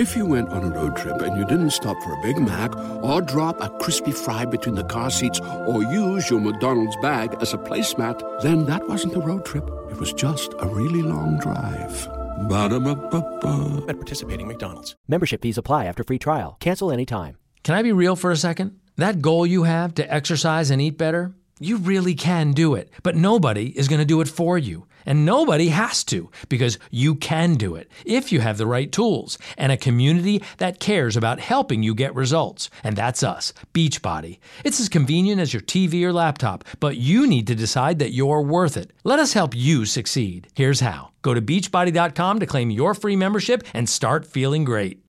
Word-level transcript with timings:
If 0.00 0.16
you 0.16 0.24
went 0.24 0.48
on 0.48 0.64
a 0.64 0.70
road 0.70 0.96
trip 0.96 1.20
and 1.20 1.36
you 1.36 1.44
didn't 1.44 1.72
stop 1.72 2.02
for 2.02 2.14
a 2.14 2.22
Big 2.22 2.38
Mac 2.38 2.74
or 3.04 3.20
drop 3.20 3.60
a 3.60 3.68
crispy 3.68 4.12
fry 4.12 4.46
between 4.46 4.74
the 4.74 4.84
car 4.84 5.10
seats 5.10 5.38
or 5.40 5.82
use 5.82 6.30
your 6.30 6.40
McDonald's 6.40 6.96
bag 7.02 7.36
as 7.42 7.52
a 7.52 7.58
placemat, 7.58 8.40
then 8.40 8.64
that 8.64 8.88
wasn't 8.88 9.14
a 9.14 9.20
road 9.20 9.44
trip. 9.44 9.68
It 9.90 9.98
was 9.98 10.14
just 10.14 10.54
a 10.58 10.66
really 10.66 11.02
long 11.02 11.38
drive. 11.38 12.08
Ba-da-ba-ba-ba. 12.48 13.84
At 13.90 13.96
participating 13.96 14.48
McDonald's. 14.48 14.96
Membership 15.06 15.42
fees 15.42 15.58
apply 15.58 15.84
after 15.84 16.02
free 16.02 16.18
trial. 16.18 16.56
Cancel 16.60 16.90
anytime. 16.90 17.36
Can 17.62 17.74
I 17.74 17.82
be 17.82 17.92
real 17.92 18.16
for 18.16 18.30
a 18.30 18.36
second? 18.36 18.80
That 18.96 19.20
goal 19.20 19.46
you 19.46 19.64
have 19.64 19.94
to 19.96 20.10
exercise 20.10 20.70
and 20.70 20.80
eat 20.80 20.96
better, 20.96 21.34
you 21.58 21.76
really 21.76 22.14
can 22.14 22.52
do 22.52 22.74
it, 22.74 22.90
but 23.02 23.16
nobody 23.16 23.66
is 23.78 23.86
going 23.86 23.98
to 23.98 24.06
do 24.06 24.22
it 24.22 24.28
for 24.28 24.56
you. 24.56 24.86
And 25.10 25.26
nobody 25.26 25.70
has 25.70 26.04
to, 26.04 26.30
because 26.48 26.78
you 26.92 27.16
can 27.16 27.54
do 27.54 27.74
it 27.74 27.90
if 28.06 28.30
you 28.30 28.38
have 28.38 28.58
the 28.58 28.66
right 28.68 28.92
tools 28.92 29.38
and 29.58 29.72
a 29.72 29.76
community 29.76 30.40
that 30.58 30.78
cares 30.78 31.16
about 31.16 31.40
helping 31.40 31.82
you 31.82 31.96
get 31.96 32.14
results. 32.14 32.70
And 32.84 32.94
that's 32.94 33.24
us, 33.24 33.52
Beachbody. 33.74 34.38
It's 34.64 34.78
as 34.78 34.88
convenient 34.88 35.40
as 35.40 35.52
your 35.52 35.62
TV 35.62 36.04
or 36.04 36.12
laptop, 36.12 36.62
but 36.78 36.96
you 36.96 37.26
need 37.26 37.48
to 37.48 37.56
decide 37.56 37.98
that 37.98 38.12
you're 38.12 38.40
worth 38.40 38.76
it. 38.76 38.92
Let 39.02 39.18
us 39.18 39.32
help 39.32 39.52
you 39.52 39.84
succeed. 39.84 40.46
Here's 40.54 40.78
how 40.78 41.10
go 41.22 41.34
to 41.34 41.42
beachbody.com 41.42 42.38
to 42.38 42.46
claim 42.46 42.70
your 42.70 42.94
free 42.94 43.16
membership 43.16 43.64
and 43.74 43.88
start 43.88 44.24
feeling 44.24 44.62
great. 44.62 45.04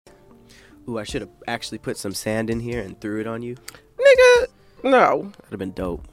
Ooh, 0.89 0.97
I 0.97 1.03
should 1.03 1.21
have 1.21 1.29
actually 1.47 1.77
put 1.77 1.95
some 1.95 2.15
sand 2.15 2.49
in 2.49 2.59
here 2.59 2.81
and 2.81 2.99
threw 2.99 3.21
it 3.21 3.27
on 3.27 3.43
you. 3.43 3.55
Nigga, 3.99 4.47
no. 4.83 5.25
That'd 5.25 5.51
have 5.51 5.59
been 5.59 5.73
dope. 5.73 6.07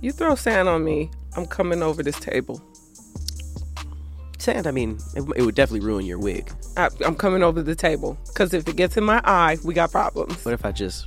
You 0.00 0.10
throw 0.10 0.34
sand 0.34 0.68
on 0.68 0.82
me, 0.82 1.12
I'm 1.36 1.46
coming 1.46 1.80
over 1.80 2.02
this 2.02 2.18
table. 2.18 2.60
Sand, 4.40 4.66
I 4.66 4.70
mean, 4.70 4.98
it, 5.14 5.22
it 5.36 5.42
would 5.42 5.54
definitely 5.54 5.86
ruin 5.86 6.06
your 6.06 6.18
wig. 6.18 6.50
I, 6.76 6.88
I'm 7.04 7.14
coming 7.14 7.42
over 7.42 7.62
the 7.62 7.74
table. 7.74 8.18
Because 8.28 8.54
if 8.54 8.66
it 8.68 8.76
gets 8.76 8.96
in 8.96 9.04
my 9.04 9.20
eye, 9.24 9.58
we 9.64 9.74
got 9.74 9.90
problems. 9.92 10.42
What 10.44 10.54
if 10.54 10.64
I 10.64 10.72
just 10.72 11.06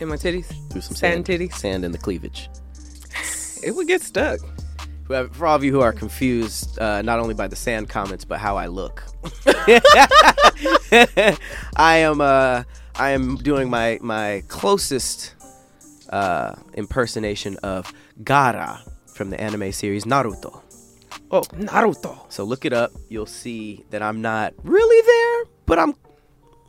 In 0.00 0.08
my 0.08 0.16
titties? 0.16 0.46
threw 0.70 0.80
some 0.82 0.94
Sand 0.96 1.26
sand, 1.26 1.40
titties? 1.40 1.54
sand 1.54 1.84
in 1.84 1.92
the 1.92 1.98
cleavage? 1.98 2.48
It 3.62 3.74
would 3.74 3.86
get 3.88 4.02
stuck. 4.02 4.40
For 5.06 5.46
all 5.46 5.54
of 5.56 5.62
you 5.64 5.70
who 5.72 5.80
are 5.80 5.92
confused, 5.92 6.78
uh, 6.80 7.00
not 7.00 7.20
only 7.20 7.32
by 7.34 7.46
the 7.46 7.54
sand 7.56 7.88
comments, 7.88 8.24
but 8.24 8.38
how 8.40 8.56
I 8.56 8.66
look, 8.66 9.04
I 9.46 11.36
am 11.76 12.20
uh, 12.20 12.64
I 12.96 13.10
am 13.10 13.36
doing 13.36 13.70
my 13.70 13.98
my 14.02 14.42
closest 14.48 15.34
uh, 16.10 16.56
impersonation 16.74 17.56
of 17.58 17.92
Gaara 18.24 18.80
from 19.14 19.30
the 19.30 19.40
anime 19.40 19.70
series 19.72 20.04
Naruto. 20.04 20.60
Oh, 21.30 21.42
Naruto. 21.42 22.30
So 22.30 22.44
look 22.44 22.64
it 22.64 22.72
up. 22.72 22.92
You'll 23.08 23.26
see 23.26 23.84
that 23.90 24.02
I'm 24.02 24.20
not 24.22 24.54
really 24.62 25.04
there, 25.06 25.52
but 25.66 25.78
I'm. 25.78 25.94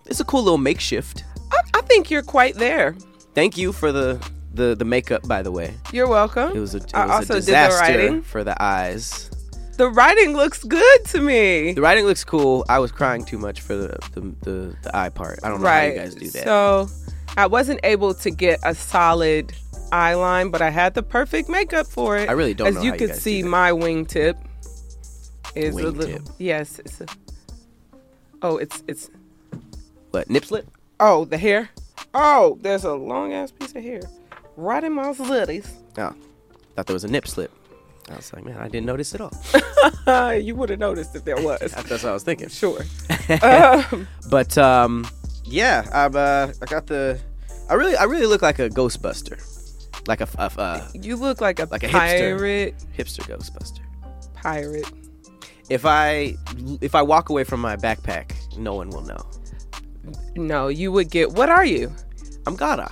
It's 0.07 0.19
a 0.19 0.25
cool 0.25 0.43
little 0.43 0.57
makeshift. 0.57 1.23
I, 1.51 1.79
I 1.79 1.81
think 1.81 2.09
you're 2.09 2.23
quite 2.23 2.55
there. 2.55 2.95
Thank 3.33 3.57
you 3.57 3.71
for 3.71 3.91
the 3.91 4.19
the, 4.53 4.75
the 4.75 4.85
makeup, 4.85 5.27
by 5.27 5.41
the 5.41 5.51
way. 5.51 5.75
You're 5.93 6.07
welcome. 6.07 6.55
It 6.55 6.59
was 6.59 6.73
a, 6.73 6.77
it 6.77 6.95
I 6.95 7.05
was 7.05 7.29
a 7.29 7.33
also 7.33 7.33
did 7.35 7.45
the 7.45 7.77
writing. 7.79 8.21
for 8.23 8.43
the 8.43 8.61
eyes. 8.61 9.29
The 9.77 9.89
writing 9.89 10.35
looks 10.35 10.63
good 10.63 11.05
to 11.05 11.21
me. 11.21 11.73
The 11.73 11.81
writing 11.81 12.05
looks 12.05 12.23
cool. 12.23 12.65
I 12.67 12.79
was 12.79 12.91
crying 12.91 13.23
too 13.23 13.37
much 13.37 13.61
for 13.61 13.75
the 13.75 13.99
the, 14.13 14.21
the, 14.41 14.75
the 14.81 14.97
eye 14.97 15.09
part. 15.09 15.39
I 15.43 15.49
don't 15.49 15.61
know 15.61 15.67
right. 15.67 15.89
how 15.89 15.93
you 15.93 15.99
guys 15.99 16.15
do 16.15 16.29
that. 16.31 16.43
So 16.43 16.89
I 17.37 17.45
wasn't 17.45 17.79
able 17.83 18.15
to 18.15 18.31
get 18.31 18.59
a 18.63 18.73
solid 18.73 19.53
eye 19.91 20.15
line, 20.15 20.49
but 20.49 20.63
I 20.63 20.71
had 20.71 20.95
the 20.95 21.03
perfect 21.03 21.47
makeup 21.47 21.85
for 21.85 22.17
it. 22.17 22.27
I 22.27 22.31
really 22.33 22.55
don't 22.55 22.67
As 22.67 22.75
know 22.75 22.81
you 22.81 22.93
you 22.93 22.97
could 22.97 23.09
do 23.09 23.15
see, 23.15 23.43
my 23.43 23.71
wingtip 23.71 24.35
is 25.57 25.75
a 25.75 25.91
little. 25.91 26.21
Yes, 26.37 26.79
it's 26.79 27.01
a. 27.01 27.05
Oh, 28.41 28.57
it's 28.57 28.83
it's. 28.87 29.09
what 30.11 30.29
nip 30.29 30.45
slip? 30.45 30.67
Oh, 30.99 31.25
the 31.25 31.37
hair. 31.37 31.69
Oh, 32.13 32.57
there's 32.61 32.83
a 32.83 32.93
long 32.93 33.33
ass 33.33 33.51
piece 33.51 33.75
of 33.75 33.83
hair 33.83 34.01
right 34.55 34.83
in 34.83 34.93
my 34.93 35.05
slitties. 35.13 35.69
Oh, 35.97 36.13
thought 36.75 36.85
there 36.87 36.93
was 36.93 37.03
a 37.03 37.07
nip 37.07 37.27
slip. 37.27 37.51
I 38.09 38.15
was 38.15 38.31
like, 38.33 38.45
man, 38.45 38.57
I 38.57 38.69
didn't 38.69 38.85
notice 38.85 39.13
at 39.15 39.21
all. 39.21 40.33
you 40.33 40.55
would 40.55 40.69
have 40.69 40.79
noticed 40.79 41.15
if 41.15 41.25
there 41.25 41.35
was. 41.41 41.59
That's 41.75 41.89
what 41.89 42.05
I 42.05 42.13
was 42.13 42.23
thinking. 42.23 42.47
Sure. 42.49 42.81
um, 43.41 44.07
But 44.29 44.57
um, 44.57 45.05
yeah, 45.43 45.87
I've 45.93 46.15
uh, 46.15 46.53
I 46.61 46.65
got 46.65 46.87
the. 46.87 47.19
I 47.69 47.73
really, 47.73 47.97
I 47.97 48.03
really 48.05 48.25
look 48.25 48.41
like 48.41 48.59
a 48.59 48.69
Ghostbuster, 48.69 49.37
like 50.07 50.21
a, 50.21 50.27
a, 50.37 50.51
a 50.61 50.89
you 50.97 51.17
look 51.17 51.41
like 51.41 51.59
a 51.59 51.67
Like 51.69 51.83
a 51.83 51.87
hipster. 51.87 51.91
pirate. 52.37 52.85
hipster 52.97 53.23
Ghostbuster. 53.27 53.81
Pirate. 54.35 54.89
If 55.69 55.85
I 55.85 56.35
if 56.81 56.95
I 56.95 57.01
walk 57.01 57.29
away 57.29 57.43
from 57.43 57.59
my 57.61 57.75
backpack, 57.75 58.31
no 58.57 58.73
one 58.73 58.89
will 58.89 59.01
know. 59.01 59.29
No, 60.35 60.67
you 60.69 60.91
would 60.91 61.09
get. 61.11 61.31
What 61.33 61.49
are 61.49 61.65
you? 61.65 61.91
I'm 62.45 62.55
Gaara. 62.55 62.89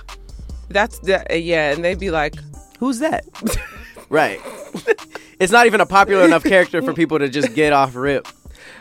That's 0.68 0.98
the 1.00 1.24
yeah, 1.30 1.72
and 1.72 1.82
they'd 1.84 1.98
be 1.98 2.10
like, 2.10 2.34
Who's 2.78 2.98
that? 2.98 3.24
right. 4.10 4.40
it's 5.40 5.52
not 5.52 5.66
even 5.66 5.80
a 5.80 5.86
popular 5.86 6.24
enough 6.24 6.44
character 6.44 6.82
for 6.82 6.92
people 6.92 7.18
to 7.18 7.28
just 7.28 7.54
get 7.54 7.72
off 7.72 7.94
rip. 7.94 8.28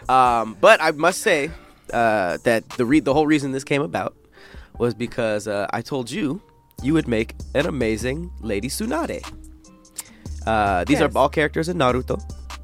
Um, 0.10 0.58
but 0.60 0.82
I 0.82 0.92
must 0.92 1.22
say 1.22 1.50
uh, 1.94 2.38
that 2.44 2.68
the 2.72 2.86
re- 2.86 3.00
the 3.00 3.14
whole 3.14 3.28
reason 3.28 3.52
this 3.54 3.64
came 3.64 3.82
about 3.82 4.16
was 4.78 4.94
because 4.94 5.48
uh, 5.48 5.68
I 5.72 5.82
told 5.82 6.12
you 6.12 6.42
you 6.84 6.94
would 6.94 7.08
make 7.08 7.34
an 7.54 7.66
amazing 7.66 8.30
Lady 8.42 8.68
Tsunade. 8.68 9.24
Uh, 10.46 10.84
these 10.84 11.00
Yes. 11.00 11.16
are 11.16 11.18
all 11.18 11.30
characters 11.30 11.70
in 11.70 11.78
Naruto. 11.78 12.20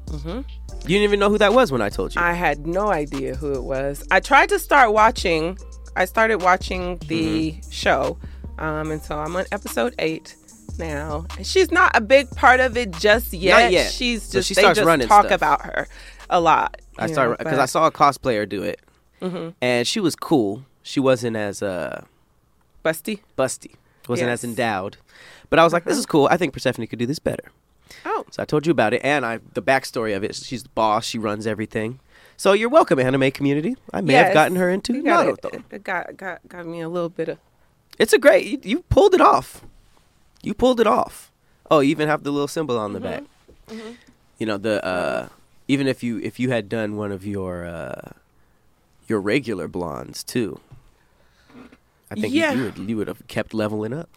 Mm-hmm. 0.06 0.40
You 0.82 0.88
didn't 0.88 1.04
even 1.04 1.20
know 1.20 1.30
who 1.30 1.38
that 1.38 1.54
was 1.54 1.70
when 1.70 1.80
I 1.80 1.88
told 1.88 2.14
you. 2.14 2.20
I 2.20 2.32
had 2.32 2.66
no 2.66 2.88
idea 2.90 3.36
who 3.36 3.52
it 3.52 3.62
was. 3.62 4.04
I 4.10 4.20
tried 4.20 4.48
to 4.48 4.58
start 4.58 4.92
watching. 4.92 5.56
I 5.96 6.04
started 6.06 6.42
watching 6.42 6.98
the 7.06 7.52
Mm-hmm. 7.52 7.70
show, 7.70 8.18
um, 8.58 8.90
and 8.90 9.00
so 9.02 9.18
I'm 9.18 9.36
on 9.36 9.44
episode 9.52 9.94
eight 10.00 10.34
now. 10.78 11.26
And 11.36 11.46
she's 11.46 11.70
not 11.70 11.92
a 11.94 12.00
big 12.00 12.28
part 12.30 12.58
of 12.60 12.76
it 12.76 12.90
just 12.92 13.32
yet. 13.32 13.70
yet. 13.70 13.92
She's 13.92 14.22
So 14.24 14.38
just 14.38 14.48
she 14.48 14.54
they 14.54 14.62
just 14.62 14.80
running 14.82 15.06
talk 15.06 15.26
stuff. 15.26 15.36
about 15.36 15.62
her 15.66 15.86
a 16.30 16.40
lot. 16.40 16.80
I 16.98 17.06
started 17.06 17.38
because 17.38 17.58
I 17.58 17.66
saw 17.66 17.86
a 17.86 17.92
cosplayer 17.92 18.48
do 18.48 18.62
it, 18.62 18.80
Mm-hmm. 19.20 19.50
and 19.60 19.86
she 19.86 20.00
was 20.00 20.16
cool. 20.16 20.64
She 20.82 20.98
wasn't 20.98 21.36
as 21.36 21.62
uh, 21.62 22.04
Busty. 22.84 23.20
busty, 23.38 23.74
wasn't 24.08 24.30
as 24.30 24.42
endowed. 24.42 24.96
But 25.48 25.58
I 25.60 25.64
was 25.64 25.72
like, 25.72 25.84
this 25.84 25.96
is 25.98 26.06
cool. 26.12 26.26
I 26.30 26.36
think 26.38 26.52
Persephanii 26.54 26.88
could 26.90 26.98
do 26.98 27.06
this 27.06 27.20
better. 27.20 27.44
Oh, 28.04 28.24
So 28.30 28.42
I 28.42 28.46
told 28.46 28.66
you 28.66 28.70
about 28.70 28.92
it, 28.94 29.00
and 29.04 29.24
I 29.26 29.40
the 29.54 29.62
backstory 29.62 30.16
of 30.16 30.24
it. 30.24 30.34
She's 30.34 30.62
the 30.62 30.68
boss. 30.70 31.04
She 31.06 31.18
runs 31.18 31.46
everything. 31.46 32.00
So 32.36 32.52
you're 32.54 32.68
welcome, 32.68 32.98
anime 32.98 33.30
community. 33.30 33.76
I 33.92 34.00
may 34.00 34.14
have 34.14 34.34
gotten 34.34 34.56
her 34.56 34.68
into 34.70 34.94
You 34.94 35.02
got 35.04 35.26
Naruto. 35.26 35.54
It, 35.54 35.62
it 35.70 35.84
got 35.84 36.16
got 36.16 36.40
got 36.48 36.66
me 36.66 36.80
a 36.80 36.88
little 36.88 37.08
bit 37.08 37.28
of. 37.28 37.38
It's 37.98 38.12
a 38.12 38.18
great. 38.18 38.46
You, 38.46 38.58
you 38.62 38.82
pulled 38.88 39.14
it 39.14 39.20
off. 39.20 39.62
You 40.42 40.54
pulled 40.54 40.80
it 40.80 40.86
off. 40.86 41.30
Oh, 41.70 41.80
you 41.80 41.90
even 41.90 42.08
have 42.08 42.24
the 42.24 42.30
little 42.32 42.48
symbol 42.48 42.78
on 42.78 42.92
the 42.94 43.00
back. 43.00 43.22
Mm-hmm. 43.68 43.92
You 44.38 44.46
know 44.46 44.56
the 44.58 44.84
uh, 44.84 45.28
even 45.68 45.86
if 45.86 46.02
you 46.02 46.18
if 46.18 46.40
you 46.40 46.50
had 46.50 46.68
done 46.68 46.96
one 46.96 47.12
of 47.12 47.24
your 47.24 47.64
uh, 47.64 48.10
your 49.06 49.20
regular 49.20 49.68
blondes 49.68 50.24
too. 50.24 50.58
I 52.10 52.14
think 52.14 52.34
Yeah. 52.34 52.52
you, 52.52 52.58
you 52.58 52.64
would 52.64 52.78
you 52.90 52.96
would 52.96 53.08
have 53.08 53.26
kept 53.28 53.54
leveling 53.54 53.92
up. 53.92 54.08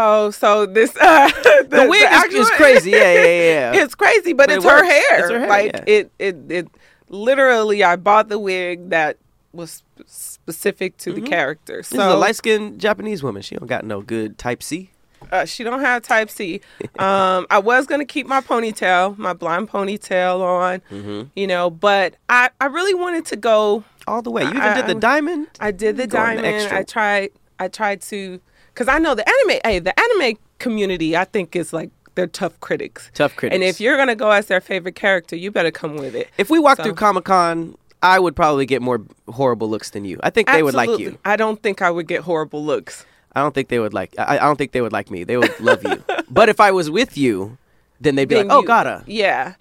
Oh, 0.00 0.30
so 0.30 0.64
this 0.64 0.96
uh, 1.00 1.28
the, 1.28 1.66
The 1.68 1.86
wig 1.88 2.00
is, 2.02 2.06
actual- 2.08 2.40
is 2.40 2.50
crazy. 2.50 2.90
Yeah, 2.92 3.12
yeah, 3.14 3.22
yeah. 3.22 3.72
it's 3.82 3.94
crazy, 3.96 4.32
but, 4.32 4.46
But 4.48 4.52
it 4.52 4.56
it's 4.58 4.64
her 4.64 4.84
hair. 4.84 5.18
It's 5.20 5.30
her 5.30 5.38
hair, 5.40 5.48
Like 5.48 5.72
yeah. 5.74 5.84
it, 5.86 6.10
it, 6.18 6.36
it. 6.50 6.68
Literally, 7.08 7.82
I 7.82 7.96
bought 7.96 8.28
the 8.28 8.38
wig 8.38 8.90
that 8.90 9.16
was 9.52 9.82
specific 10.06 10.96
to 10.98 11.12
the 11.12 11.20
character. 11.22 11.74
Mm-hmm. 11.80 11.96
This 11.96 12.06
is 12.06 12.12
a 12.14 12.16
light 12.16 12.36
skinned 12.36 12.80
Japanese 12.80 13.22
woman. 13.22 13.42
She 13.42 13.56
don't 13.56 13.66
got 13.66 13.84
no 13.84 14.02
good 14.02 14.38
type 14.38 14.62
C. 14.62 14.90
uh, 15.32 15.44
she 15.46 15.64
don't 15.64 15.80
have 15.80 16.02
Type 16.02 16.30
C. 16.30 16.60
Um, 16.98 17.46
I 17.50 17.58
was 17.58 17.86
gonna 17.86 18.04
keep 18.04 18.26
my 18.26 18.40
ponytail, 18.40 19.18
my 19.18 19.32
blonde 19.32 19.68
ponytail 19.68 20.40
on, 20.42 20.80
Mm-hmm. 20.92 21.22
you 21.34 21.46
know, 21.46 21.70
but 21.70 22.14
I, 22.28 22.50
I 22.60 22.66
really 22.66 22.94
wanted 22.94 23.24
to 23.26 23.36
go. 23.36 23.84
All 24.06 24.22
the 24.22 24.30
way. 24.30 24.42
You 24.42 24.50
even 24.50 24.62
I- 24.62 24.74
did 24.74 24.86
the 24.86 24.94
diamond. 25.00 25.48
I 25.60 25.70
did 25.70 25.96
the 25.96 26.06
Going 26.06 26.36
the 26.36 26.42
diamond. 26.42 26.46
extra. 26.62 26.78
I 26.78 26.82
tried. 26.84 27.30
I 27.58 27.68
tried 27.68 28.00
to, 28.02 28.40
cause 28.78 28.88
I 28.88 28.98
know 28.98 29.14
the 29.14 29.28
anime. 29.28 29.60
Hey, 29.64 29.78
the 29.80 29.94
anime 29.98 30.38
community, 30.58 31.16
I 31.16 31.24
think 31.24 31.54
is 31.56 31.72
like 31.72 31.90
they're 32.14 32.26
tough 32.26 32.58
critics. 32.60 33.10
Tough 33.14 33.34
critics. 33.36 33.54
And 33.54 33.64
if 33.64 33.80
you're 33.80 33.96
gonna 33.96 34.14
go 34.16 34.30
as 34.30 34.46
their 34.46 34.60
favorite 34.60 34.94
character, 34.94 35.36
you 35.36 35.50
better 35.50 35.70
come 35.70 35.96
with 35.96 36.14
it. 36.14 36.28
If 36.38 36.48
we 36.50 36.58
walk 36.58 36.76
So- 36.78 36.84
through 36.84 36.94
Comic 36.94 37.24
Con, 37.24 37.76
I 38.02 38.20
would 38.20 38.36
probably 38.36 38.64
get 38.64 38.80
more 38.80 39.00
horrible 39.28 39.68
looks 39.68 39.90
than 39.90 40.04
you. 40.04 40.20
I 40.22 40.30
think 40.30 40.48
they 40.48 40.62
would 40.62 40.74
like 40.74 40.88
Absolutely. 40.88 41.12
you. 41.14 41.18
I 41.24 41.34
don't 41.36 41.60
think 41.60 41.82
I 41.82 41.90
would 41.90 42.06
get 42.06 42.20
horrible 42.22 42.64
looks. 42.64 43.04
I 43.34 43.40
don't 43.40 43.52
think 43.54 43.68
they 43.68 43.80
would 43.80 43.92
like. 43.92 44.14
I, 44.18 44.36
I 44.36 44.40
don't 44.40 44.56
think 44.56 44.70
they 44.72 44.80
would 44.80 44.92
like 44.92 45.10
me. 45.10 45.24
They 45.24 45.36
would 45.36 45.58
love 45.60 45.82
you. 45.84 46.02
but 46.30 46.48
if 46.48 46.60
I 46.60 46.70
was 46.70 46.90
with 46.90 47.18
you, 47.18 47.58
then 48.00 48.14
they'd 48.14 48.26
be 48.28 48.36
Then 48.36 48.48
like, 48.48 48.56
"Oh, 48.56 48.60
you- 48.60 48.66
gotta 48.66 49.02
Yeah, 49.06 49.54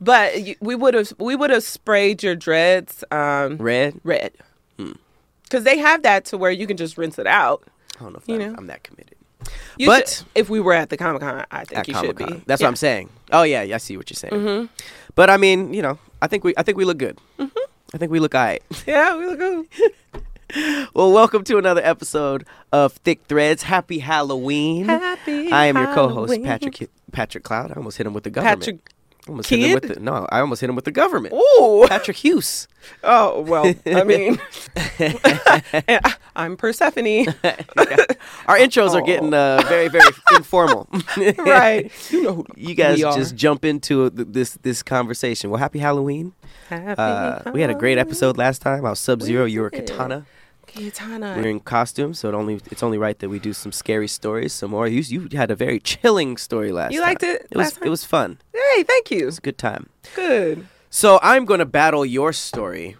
but 0.00 0.32
we 0.60 0.74
would 0.76 0.94
have 0.94 1.12
we 1.18 1.34
would 1.36 1.50
have 1.50 1.62
sprayed 1.64 2.22
your 2.22 2.34
dreads 2.36 3.02
um, 3.10 3.56
red." 3.58 4.00
red, 4.04 4.32
because 5.44 5.64
they 5.64 5.78
have 5.78 6.02
that 6.02 6.24
to 6.26 6.38
where 6.38 6.50
you 6.52 6.66
can 6.66 6.76
just 6.76 6.96
rinse 6.96 7.18
it 7.18 7.26
out. 7.26 7.62
I 8.00 8.02
don't 8.04 8.12
know 8.14 8.18
if 8.18 8.28
You 8.28 8.34
I'm, 8.36 8.40
know. 8.52 8.54
I'm 8.58 8.66
that 8.68 8.82
committed. 8.82 9.16
You 9.78 9.86
But- 9.86 10.08
should- 10.08 10.26
if 10.34 10.48
we 10.50 10.58
were 10.60 10.72
at 10.72 10.88
the 10.90 10.96
Comic 10.96 11.20
Con, 11.22 11.44
I 11.50 11.64
think 11.64 11.86
you 11.88 11.94
Comic 11.94 12.08
should 12.08 12.16
be. 12.18 12.42
that's 12.46 12.60
Yeah. 12.60 12.66
what 12.66 12.70
I'm 12.70 12.76
saying. 12.76 13.10
Oh 13.32 13.42
yeah, 13.42 13.62
yeah, 13.62 13.74
I 13.76 13.78
see 13.78 13.96
what 13.96 14.10
you're 14.10 14.16
saying. 14.16 14.32
Mm-hmm. 14.34 14.66
But 15.14 15.30
I 15.30 15.36
mean, 15.36 15.72
you 15.74 15.82
know, 15.82 15.98
I 16.22 16.26
think 16.26 16.44
we 16.44 16.54
I 16.56 16.62
think 16.62 16.76
we 16.78 16.84
look 16.84 16.98
good. 16.98 17.18
I 17.38 17.98
think 17.98 18.10
we 18.12 18.20
look 18.20 18.34
alright. 18.34 18.62
Yeah, 18.86 19.16
we 19.16 19.26
look 19.26 19.38
good. 19.38 19.66
Well, 20.94 21.12
welcome 21.12 21.44
to 21.44 21.58
another 21.58 21.80
episode 21.84 22.44
of 22.72 22.92
Thick 22.94 23.20
Threads. 23.28 23.62
Happy 23.62 24.00
Halloween. 24.00 24.86
Happy 24.86 25.30
Halloween. 25.48 25.52
I 25.52 25.66
am 25.66 25.76
your 25.76 25.94
co-host 25.94 26.42
Patrick 26.42 26.90
Patrick 27.12 27.44
Cloud. 27.44 27.70
I 27.70 27.74
almost 27.74 27.98
hit 27.98 28.06
him 28.06 28.14
with 28.14 28.24
the 28.24 28.30
government. 28.30 28.60
Patrick. 28.60 28.90
I 29.28 29.30
almost 29.30 29.48
hit 29.48 29.60
him 29.60 29.74
with 29.74 29.82
Kid? 29.86 29.96
the, 29.98 30.00
no, 30.00 30.26
I 30.32 30.40
almost 30.40 30.60
hit 30.60 30.68
him 30.68 30.74
with 30.74 30.86
the 30.86 30.90
government. 30.90 31.34
Ooh. 31.34 31.84
Patrick 31.88 32.16
Hughes. 32.16 32.66
Oh 33.04 33.42
well. 33.42 33.72
I 33.86 34.02
mean, 34.04 34.40
I'm 36.36 36.56
Persephanii. 36.56 37.26
Our 38.46 38.58
intros 38.58 38.94
are 38.94 39.02
getting 39.02 39.34
uh, 39.34 39.62
very, 39.68 39.88
very 39.88 40.10
informal. 40.36 40.88
right. 41.38 41.90
You 42.10 42.22
know 42.22 42.32
who 42.34 42.46
You 42.56 42.74
guys 42.74 42.98
just 43.00 43.34
jump 43.34 43.64
into 43.64 44.10
this 44.10 44.54
this 44.62 44.82
conversation. 44.82 45.50
Well, 45.50 45.58
happy 45.58 45.78
Halloween. 45.78 46.32
Happy 46.68 47.00
Uh, 47.00 47.50
we 47.52 47.60
had 47.60 47.70
a 47.70 47.74
great 47.74 47.98
episode 47.98 48.36
last 48.38 48.62
time. 48.62 48.84
I 48.84 48.90
was 48.90 48.98
Sub 48.98 49.22
Zero. 49.22 49.44
You 49.44 49.62
were. 49.62 49.70
Katana. 49.70 50.26
Katana. 50.66 51.34
We're 51.36 51.48
in 51.50 51.60
costume, 51.60 52.14
so 52.14 52.28
it 52.28 52.34
only 52.34 52.60
it's 52.70 52.82
only 52.82 52.96
right 52.98 53.18
that 53.18 53.28
we 53.28 53.38
do 53.40 53.52
some 53.52 53.72
scary 53.72 54.06
stories. 54.08 54.52
Some 54.52 54.70
more. 54.70 54.86
You 54.86 55.02
you 55.02 55.28
had 55.36 55.50
a 55.50 55.56
very 55.56 55.80
chilling 55.80 56.36
story 56.36 56.70
last. 56.70 56.90
Time. 56.90 56.94
You 56.94 57.00
time. 57.00 57.08
liked 57.08 57.22
it 57.24 57.46
It 57.50 57.56
was 57.56 57.72
time? 57.72 57.86
it 57.86 57.90
was 57.90 58.04
fun. 58.04 58.38
Hey, 58.54 58.84
thank 58.84 59.10
you. 59.10 59.20
It 59.22 59.26
was 59.26 59.38
a 59.38 59.40
good 59.42 59.58
time. 59.58 59.88
Good. 60.14 60.66
So 60.90 61.18
I'm 61.22 61.44
going 61.44 61.58
to 61.60 61.66
battle 61.66 62.04
your 62.06 62.32
story 62.32 62.96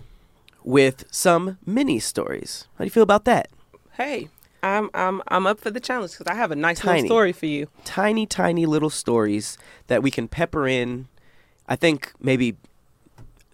with 0.64 1.04
some 1.10 1.58
mini 1.66 1.98
stories. 1.98 2.66
How 2.74 2.78
do 2.78 2.84
you 2.84 2.90
feel 2.90 3.02
about 3.02 3.24
that? 3.24 3.48
Hey, 3.92 4.28
I'm 4.62 4.90
I'm 4.94 5.22
I'm 5.28 5.46
up 5.46 5.58
for 5.60 5.70
the 5.70 5.80
challenge 5.80 6.12
because 6.12 6.26
I 6.26 6.34
have 6.34 6.50
a 6.50 6.56
nice 6.56 6.80
Tiny. 6.80 7.02
little 7.02 7.08
story 7.08 7.32
for 7.32 7.46
you. 7.46 7.68
Tiny, 7.84 8.26
tiny 8.26 8.66
little 8.66 8.90
stories 8.90 9.56
that 9.86 10.02
we 10.02 10.10
can 10.10 10.28
pepper 10.28 10.66
in. 10.66 11.08
I 11.68 11.76
think 11.76 12.12
maybe 12.20 12.56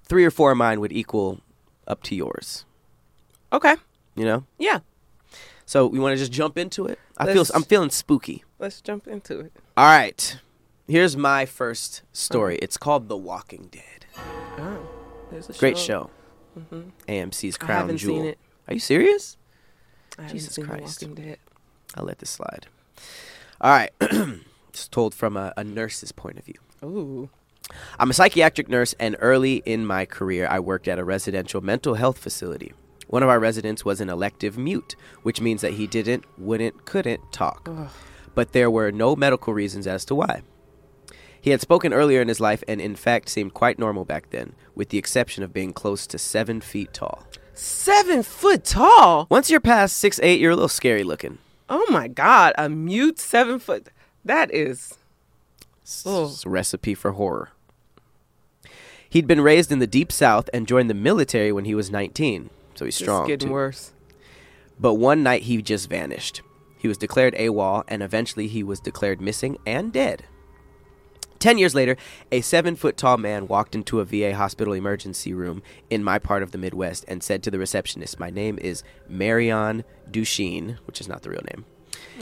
three 0.05 0.25
or 0.25 0.31
four 0.31 0.53
of 0.53 0.59
mine 0.59 0.81
would 0.81 0.93
equal 0.93 1.41
up 1.87 2.03
to 2.05 2.15
yours. 2.15 2.65
Okay. 3.53 3.77
You 4.15 4.25
know. 4.25 4.45
Yeah. 4.59 4.81
So 5.65 5.87
we 5.87 5.99
want 5.99 6.13
to 6.13 6.17
just 6.17 6.33
jump 6.33 6.57
into 6.57 6.87
it. 6.87 6.99
I 7.19 7.27
feel 7.27 7.37
Let's- 7.37 7.51
I'm 7.55 7.63
feeling 7.65 7.91
spooky. 7.91 8.45
Let's 8.59 8.81
jump 8.81 9.07
into 9.07 9.41
it. 9.41 9.53
All 9.77 9.87
right. 9.87 10.39
Here's 10.89 11.17
my 11.17 11.45
first 11.45 12.03
story. 12.13 12.57
It's 12.63 12.77
called 12.77 13.09
The 13.09 13.17
Walking 13.17 13.69
Dead. 13.73 14.07
Oh, 14.59 14.89
there's 15.31 15.51
a 15.51 15.53
Great 15.55 15.77
Mm-hmm. 16.59 16.81
show. 16.81 16.93
AMC's 17.09 17.59
I 17.61 17.65
Crown 17.65 17.81
haven't 17.83 17.97
Jewel. 17.99 18.35
Are 18.69 18.75
you 18.75 18.81
serious? 18.81 19.37
I 20.19 20.23
haven't 20.23 20.37
Jesus 20.37 20.59
Christ. 20.65 21.05
I'll 21.95 22.05
let 22.05 22.19
this 22.19 22.31
slide. 22.31 22.67
All 23.61 23.71
right. 23.71 23.91
it's 24.69 24.89
told 24.89 25.15
from 25.15 25.37
a, 25.37 25.53
a 25.57 25.65
nurse's 25.65 26.13
point 26.13 26.39
of 26.39 26.45
view. 26.45 26.59
Ooh. 26.85 27.31
I'm 27.99 28.11
a 28.11 28.15
psychiatric 28.15 28.69
nurse, 28.69 28.95
and 29.01 29.17
early 29.21 29.57
in 29.67 29.87
my 29.87 30.05
career, 30.05 30.47
I 30.49 30.61
worked 30.61 30.89
at 30.89 30.99
a 30.99 31.05
residential 31.05 31.61
mental 31.61 31.95
health 31.95 32.19
facility. 32.19 32.73
One 33.09 33.23
of 33.23 33.29
our 33.29 33.39
residents 33.39 33.85
was 33.85 34.01
an 34.01 34.09
elective 34.09 34.59
mute, 34.59 34.97
which 35.23 35.41
means 35.41 35.63
that 35.63 35.75
he 35.75 35.87
didn't, 35.87 36.25
wouldn't, 36.39 36.85
couldn't 36.85 37.33
talk. 37.33 37.69
But 38.35 38.53
there 38.53 38.71
were 38.71 38.93
no 38.93 39.17
medical 39.17 39.55
reasons 39.55 39.87
as 39.87 40.05
to 40.07 40.15
why. 40.15 40.43
He 41.47 41.53
had 41.53 41.61
spoken 41.61 41.93
earlier 41.93 42.21
in 42.21 42.27
his 42.27 42.41
life 42.41 42.65
and, 42.67 42.81
in 42.81 42.97
fact, 42.97 43.29
seemed 43.29 43.55
quite 43.55 43.79
normal 43.79 44.05
back 44.05 44.31
then, 44.31 44.55
with 44.75 44.89
the 44.89 44.99
exception 44.99 45.45
of 45.45 45.53
being 45.53 45.73
close 45.73 46.05
to 46.09 46.19
seven 46.19 46.61
feet 46.61 46.93
tall. 46.93 47.23
Seven 47.55 48.25
foot 48.25 48.65
tall. 48.65 49.29
Once 49.31 49.49
you're 49.49 49.61
past 49.61 49.97
six 49.97 50.19
eight, 50.25 50.41
you're 50.41 50.51
a 50.51 50.57
little 50.57 50.67
scary 50.69 51.05
looking. 51.05 51.39
Oh 51.71 51.87
my 51.89 52.09
God. 52.09 52.53
A 52.59 52.69
mute 52.69 53.21
seven 53.21 53.61
foot. 53.61 53.91
That 54.25 54.53
is. 54.53 54.99
It's 55.83 56.03
Oh. 56.05 56.35
a 56.45 56.49
recipe 56.51 56.95
for 56.95 57.13
horror. 57.13 57.51
He'd 59.09 59.29
been 59.29 59.41
raised 59.41 59.71
in 59.71 59.79
the 59.79 59.87
deep 59.87 60.11
south 60.11 60.51
and 60.53 60.67
joined 60.67 60.91
the 60.91 60.95
military 60.95 61.53
when 61.53 61.65
he 61.65 61.77
was 61.77 61.93
19, 61.93 62.51
so 62.75 62.85
he's 62.87 62.97
It's 62.97 63.05
strong. 63.05 63.29
getting 63.29 63.51
too. 63.51 63.55
worse. 63.55 63.93
But 64.81 64.95
one 64.95 65.23
night 65.23 65.43
he 65.43 65.63
just 65.63 65.89
vanished. 65.89 66.43
He 66.77 66.89
was 66.89 66.99
declared 66.99 67.35
AWOL, 67.37 67.85
and 67.87 68.03
eventually 68.03 68.49
he 68.49 68.65
was 68.65 68.81
declared 68.81 69.21
missing 69.21 69.59
and 69.65 69.93
dead. 69.93 70.25
Ten 71.39 71.59
years 71.59 71.75
later, 71.75 71.97
a 72.33 72.41
seven 72.41 72.77
foot 72.77 72.97
tall 72.97 73.19
man 73.19 73.47
walked 73.47 73.75
into 73.75 74.01
a 74.01 74.05
VA 74.05 74.35
hospital 74.35 74.73
emergency 74.73 75.33
room 75.35 75.63
in 75.91 76.03
my 76.03 76.19
part 76.19 76.43
of 76.43 76.51
the 76.53 76.59
Midwest 76.59 77.05
and 77.09 77.23
said 77.23 77.43
to 77.45 77.51
the 77.51 77.59
receptionist, 77.59 78.19
My 78.19 78.31
name 78.31 78.59
is 78.61 78.83
Marion 79.09 79.85
Duchesne, 80.11 80.79
which 80.87 81.01
is 81.01 81.09
not 81.09 81.23
the 81.23 81.31
real 81.31 81.43
name, 81.55 81.65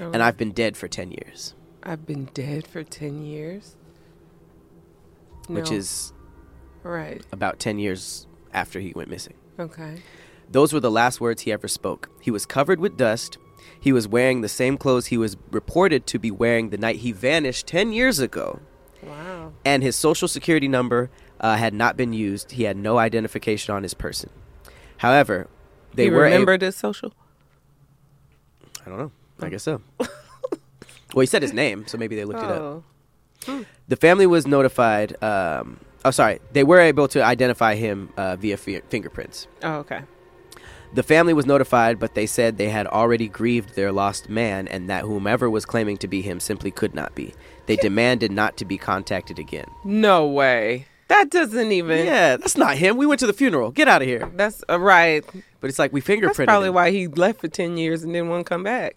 oh. 0.00 0.10
and 0.12 0.22
I've 0.22 0.36
been 0.36 0.52
dead 0.52 0.76
for 0.76 0.88
10 0.88 1.12
years, 1.12 1.54
I've 1.82 2.06
been 2.06 2.26
dead 2.34 2.66
for 2.66 2.82
10 2.82 3.24
years. 3.24 3.76
which 5.48 5.70
is 5.70 6.12
Right. 6.82 7.22
about 7.32 7.58
10 7.58 7.78
years 7.78 8.26
after 8.52 8.80
he 8.80 8.92
went 8.96 9.10
missing. 9.10 9.34
Okay. 9.58 10.02
Those 10.50 10.72
were 10.72 10.80
the 10.80 10.90
last 10.90 11.20
words 11.20 11.42
he 11.42 11.52
ever 11.52 11.68
spoke. 11.68 12.08
He 12.20 12.30
was 12.30 12.46
covered 12.46 12.80
with 12.80 12.96
dust. 12.96 13.38
He 13.78 13.92
was 13.92 14.08
wearing 14.08 14.40
the 14.40 14.48
same 14.48 14.76
clothes 14.78 15.06
he 15.06 15.16
was 15.18 15.36
reported 15.50 16.06
to 16.08 16.18
be 16.18 16.30
wearing 16.30 16.70
the 16.70 16.78
night 16.78 16.96
he 16.96 17.12
vanished 17.12 17.66
10 17.66 17.92
years 17.92 18.18
ago. 18.18 18.60
And 19.64 19.82
his 19.82 19.96
social 19.96 20.28
security 20.28 20.68
number 20.68 21.10
uh, 21.40 21.56
had 21.56 21.74
not 21.74 21.96
been 21.96 22.12
used. 22.12 22.52
He 22.52 22.64
had 22.64 22.76
no 22.76 22.98
identification 22.98 23.74
on 23.74 23.82
his 23.82 23.94
person. 23.94 24.30
However, 24.98 25.48
they 25.94 26.06
you 26.06 26.12
were. 26.12 26.26
ab- 26.26 26.32
remember 26.32 26.58
this 26.58 26.76
social? 26.76 27.12
I 28.84 28.90
don't 28.90 28.98
know. 28.98 29.12
I 29.40 29.48
guess 29.48 29.62
so. 29.62 29.80
well, 29.98 31.20
he 31.20 31.26
said 31.26 31.42
his 31.42 31.52
name, 31.52 31.86
so 31.86 31.98
maybe 31.98 32.16
they 32.16 32.24
looked 32.24 32.42
it 32.42 32.50
up. 32.50 32.84
Oh. 33.48 33.64
The 33.88 33.96
family 33.96 34.26
was 34.26 34.46
notified. 34.46 35.22
Um, 35.22 35.80
oh, 36.04 36.10
sorry. 36.10 36.40
They 36.52 36.64
were 36.64 36.80
able 36.80 37.08
to 37.08 37.22
identify 37.22 37.74
him 37.74 38.10
uh, 38.16 38.36
via 38.36 38.56
fi- 38.56 38.80
fingerprints. 38.88 39.46
Oh, 39.62 39.76
okay. 39.76 40.02
The 40.94 41.02
family 41.02 41.32
was 41.34 41.44
notified, 41.44 41.98
but 41.98 42.14
they 42.14 42.26
said 42.26 42.56
they 42.56 42.68
had 42.68 42.86
already 42.86 43.26
grieved 43.26 43.74
their 43.74 43.90
lost 43.90 44.28
man 44.28 44.68
and 44.68 44.88
that 44.88 45.02
whomever 45.02 45.50
was 45.50 45.66
claiming 45.66 45.96
to 45.98 46.08
be 46.08 46.22
him 46.22 46.38
simply 46.38 46.70
could 46.70 46.94
not 46.94 47.14
be. 47.16 47.34
They 47.66 47.76
demanded 47.76 48.30
not 48.30 48.56
to 48.58 48.64
be 48.64 48.76
contacted 48.78 49.38
again. 49.38 49.66
No 49.84 50.26
way. 50.26 50.86
That 51.08 51.30
doesn't 51.30 51.72
even. 51.72 52.06
Yeah, 52.06 52.36
that's 52.36 52.56
not 52.56 52.76
him. 52.76 52.96
We 52.96 53.06
went 53.06 53.20
to 53.20 53.26
the 53.26 53.32
funeral. 53.32 53.70
Get 53.70 53.88
out 53.88 54.02
of 54.02 54.08
here. 54.08 54.30
That's 54.34 54.64
uh, 54.68 54.80
right. 54.80 55.24
But 55.60 55.68
it's 55.70 55.78
like 55.78 55.92
we 55.92 56.00
fingerprinted 56.00 56.36
That's 56.36 56.44
probably 56.46 56.68
him. 56.68 56.74
why 56.74 56.90
he 56.90 57.08
left 57.08 57.40
for 57.40 57.48
10 57.48 57.76
years 57.76 58.02
and 58.02 58.12
didn't 58.12 58.28
want 58.28 58.46
to 58.46 58.48
come 58.48 58.62
back. 58.62 58.96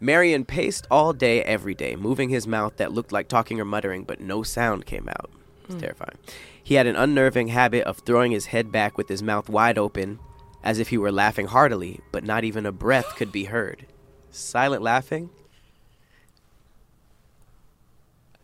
Marion 0.00 0.44
paced 0.44 0.86
all 0.90 1.12
day, 1.12 1.42
every 1.42 1.74
day, 1.74 1.96
moving 1.96 2.28
his 2.28 2.46
mouth 2.46 2.76
that 2.76 2.92
looked 2.92 3.12
like 3.12 3.28
talking 3.28 3.60
or 3.60 3.64
muttering, 3.64 4.04
but 4.04 4.20
no 4.20 4.42
sound 4.42 4.86
came 4.86 5.08
out. 5.08 5.30
It's 5.68 5.80
terrifying. 5.80 6.16
He 6.62 6.74
had 6.74 6.86
an 6.86 6.96
unnerving 6.96 7.48
habit 7.48 7.84
of 7.84 7.98
throwing 7.98 8.30
his 8.30 8.46
head 8.46 8.70
back 8.70 8.96
with 8.96 9.08
his 9.08 9.22
mouth 9.22 9.48
wide 9.48 9.76
open, 9.78 10.18
as 10.62 10.78
if 10.78 10.88
he 10.88 10.98
were 10.98 11.10
laughing 11.10 11.46
heartily, 11.46 12.00
but 12.12 12.24
not 12.24 12.44
even 12.44 12.64
a 12.64 12.72
breath 12.72 13.16
could 13.16 13.32
be 13.32 13.44
heard. 13.44 13.86
Silent 14.30 14.82
laughing. 14.82 15.30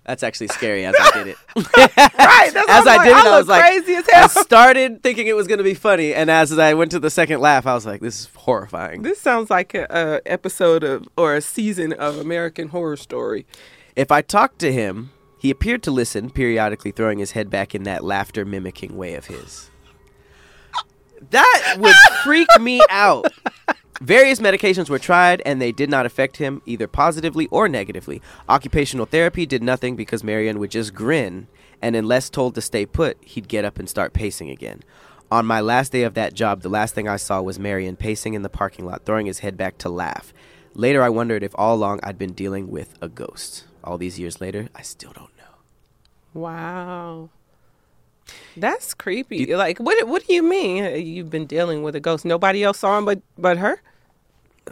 That's 0.05 0.23
actually 0.23 0.49
scary 0.49 0.85
as 0.85 0.95
I 0.99 1.11
did 1.13 1.29
it. 1.29 1.37
Right. 1.57 2.51
That's 2.53 2.69
as 2.69 2.87
I 2.87 2.97
I'm 2.97 3.05
did 3.05 3.17
it, 3.17 3.27
I 3.27 3.39
was 3.39 3.49
like, 3.49 3.63
crazy 3.63 3.95
as 3.95 4.09
I 4.09 4.27
started 4.43 5.03
thinking 5.03 5.27
it 5.27 5.37
was 5.37 5.47
going 5.47 5.59
to 5.59 5.65
be 5.65 5.75
funny, 5.75 6.13
and 6.15 6.31
as 6.31 6.57
I 6.59 6.75
went 6.75 6.91
to 6.91 6.99
the 6.99 7.11
second 7.11 7.41
laugh, 7.41 7.67
I 7.67 7.75
was 7.75 7.87
like, 7.87 8.01
this 8.01 8.21
is 8.21 8.29
horrifying. 8.35 9.03
This 9.03 9.21
sounds 9.21 9.51
like 9.51 9.75
a, 9.75 9.87
a 9.91 10.31
episode 10.31 10.85
of 10.85 11.09
or 11.17 11.35
a 11.35 11.41
season 11.41 11.93
of 11.93 12.19
American 12.19 12.69
Horror 12.69 12.97
Story. 12.97 13.47
If 13.97 14.11
I 14.11 14.21
talked 14.23 14.59
to 14.61 14.73
him, 14.73 15.11
he 15.39 15.51
appeared 15.51 15.83
to 15.85 15.91
listen, 15.91 16.31
periodically 16.31 16.91
throwing 16.91 17.19
his 17.19 17.33
head 17.33 17.49
back 17.51 17.75
in 17.75 17.85
that 17.85 18.05
laughter 18.05 18.45
mimicking 18.45 18.97
way 18.97 19.15
of 19.15 19.27
his. 19.27 19.71
That 21.31 21.77
would 21.79 21.95
freak 22.23 22.49
me 22.61 22.83
out. 22.91 23.27
Various 24.01 24.41
medications 24.41 24.91
were 24.91 24.99
tried 24.99 25.41
and 25.47 25.63
they 25.63 25.71
did 25.71 25.89
not 25.89 26.05
affect 26.05 26.39
him 26.39 26.61
either 26.67 26.89
positively 26.89 27.47
or 27.51 27.69
negatively. 27.69 28.21
Occupational 28.49 29.07
therapy 29.07 29.47
did 29.47 29.63
nothing 29.63 29.95
because 29.95 30.25
Marion 30.25 30.59
would 30.59 30.71
just 30.71 30.95
grin, 30.95 31.47
and 31.81 31.95
unless 31.95 32.29
told 32.29 32.55
to 32.55 32.61
stay 32.61 32.87
put, 32.87 33.17
he'd 33.23 33.49
get 33.49 33.65
up 33.65 33.79
and 33.79 33.89
start 33.89 34.13
pacing 34.13 34.51
again. 34.51 34.83
On 35.31 35.47
my 35.47 35.61
last 35.61 35.93
day 35.93 36.03
of 36.03 36.15
that 36.15 36.35
job, 36.35 36.63
the 36.63 36.69
last 36.69 36.95
thing 36.95 37.09
I 37.09 37.17
saw 37.17 37.41
was 37.41 37.59
Marion 37.59 37.97
pacing 37.97 38.35
in 38.35 38.43
the 38.43 38.49
parking 38.49 38.85
lot, 38.85 39.05
throwing 39.05 39.27
his 39.27 39.39
head 39.41 39.57
back 39.57 39.79
to 39.79 39.89
laugh. 39.89 40.35
Later, 40.75 41.03
I 41.03 41.09
wondered 41.09 41.43
if 41.43 41.55
all 41.55 41.77
along 41.77 42.01
I'd 42.03 42.19
been 42.19 42.33
dealing 42.33 42.71
with 42.71 42.95
a 43.01 43.09
ghost. 43.09 43.65
All 43.83 43.97
these 43.97 44.19
years 44.19 44.41
later, 44.41 44.69
I 44.75 44.83
still 44.83 45.13
don't 45.13 45.37
know. 45.37 46.41
Wow. 46.41 47.31
That's 48.57 48.95
creepy. 48.95 49.55
like 49.55 49.79
what 49.79 50.07
what 50.09 50.27
do 50.27 50.35
you 50.35 50.43
mean 50.43 51.05
you've 51.07 51.31
been 51.31 51.47
dealing 51.47 51.83
with 51.83 51.95
a 51.95 52.01
ghost? 52.01 52.25
Nobody 52.25 52.63
else 52.65 52.79
saw 52.79 52.99
him 52.99 53.05
but 53.05 53.21
but 53.39 53.59
her? 53.59 53.81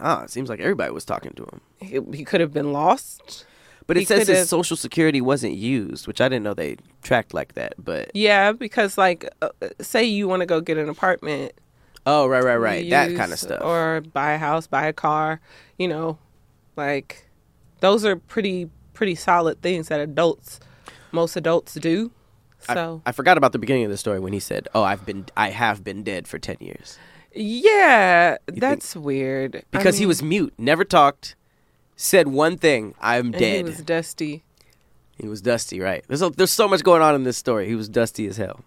Ah, 0.00 0.22
it 0.22 0.30
seems 0.30 0.48
like 0.48 0.60
everybody 0.60 0.90
was 0.90 1.04
talking 1.04 1.32
to 1.32 1.42
him. 1.42 1.60
He, 1.80 2.18
he 2.18 2.24
could 2.24 2.40
have 2.40 2.52
been 2.52 2.72
lost. 2.72 3.44
But 3.86 3.96
it 3.96 4.00
He 4.00 4.06
says 4.06 4.28
his 4.28 4.48
social 4.48 4.76
security 4.76 5.20
wasn't 5.20 5.54
used, 5.54 6.06
which 6.06 6.20
I 6.20 6.28
didn't 6.28 6.44
know 6.44 6.54
they 6.54 6.76
tracked 7.02 7.34
like 7.34 7.54
that. 7.54 7.74
But 7.78 8.10
Yeah, 8.14 8.52
because 8.52 8.96
like 8.96 9.28
uh, 9.42 9.50
say 9.80 10.04
you 10.04 10.28
want 10.28 10.40
to 10.40 10.46
go 10.46 10.60
get 10.60 10.78
an 10.78 10.88
apartment 10.88 11.52
oh, 12.06 12.26
right, 12.26 12.42
right, 12.42 12.56
right, 12.56 12.90
that 12.90 13.14
kind 13.16 13.32
of 13.32 13.38
stuff. 13.38 13.62
or 13.62 14.00
buy 14.12 14.32
a 14.32 14.38
house, 14.38 14.66
buy 14.66 14.86
a 14.86 14.92
car, 14.92 15.40
you 15.78 15.88
know, 15.88 16.18
like 16.76 17.28
those 17.80 18.04
are 18.04 18.16
pretty 18.16 18.70
pretty 18.92 19.14
solid 19.14 19.60
things 19.62 19.88
that 19.88 20.00
adults 20.00 20.60
most 21.10 21.36
adults 21.36 21.74
do. 21.74 22.10
I- 22.68 22.74
So 22.74 23.02
I, 23.06 23.12
forgot 23.12 23.36
about 23.38 23.52
the 23.52 23.58
beginning 23.58 23.84
of 23.84 23.90
the 23.90 23.96
story 23.96 24.18
when 24.20 24.32
he 24.32 24.40
said, 24.40 24.68
"Oh, 24.74 24.82
I've 24.82 25.04
been, 25.06 25.26
I 25.36 25.50
have 25.50 25.82
been 25.84 26.02
dead 26.02 26.26
for 26.28 26.38
ten 26.38 26.56
years," 26.60 26.98
yeah, 27.34 28.36
that's 28.46 28.94
weird. 28.96 29.56
I 29.56 29.62
because 29.70 29.98
he 29.98 30.06
was 30.06 30.22
mute, 30.22 30.52
never 30.58 30.84
talked, 30.84 31.34
said 31.96 32.28
one 32.28 32.56
thing, 32.58 32.94
"I'm 33.00 33.26
and 33.26 33.32
dead." 33.34 33.56
He 33.56 33.62
was 33.64 33.78
dusty. 33.82 34.42
He 35.18 35.28
was 35.28 35.40
dusty, 35.42 35.78
right? 35.80 36.04
There's 36.08 36.22
a, 36.22 36.30
there's 36.30 36.50
so 36.50 36.66
much 36.66 36.82
going 36.82 37.02
on 37.02 37.14
in 37.14 37.24
this 37.24 37.36
story. 37.36 37.66
He 37.68 37.74
was 37.74 37.88
dusty 37.88 38.26
as 38.26 38.36
hell. 38.38 38.60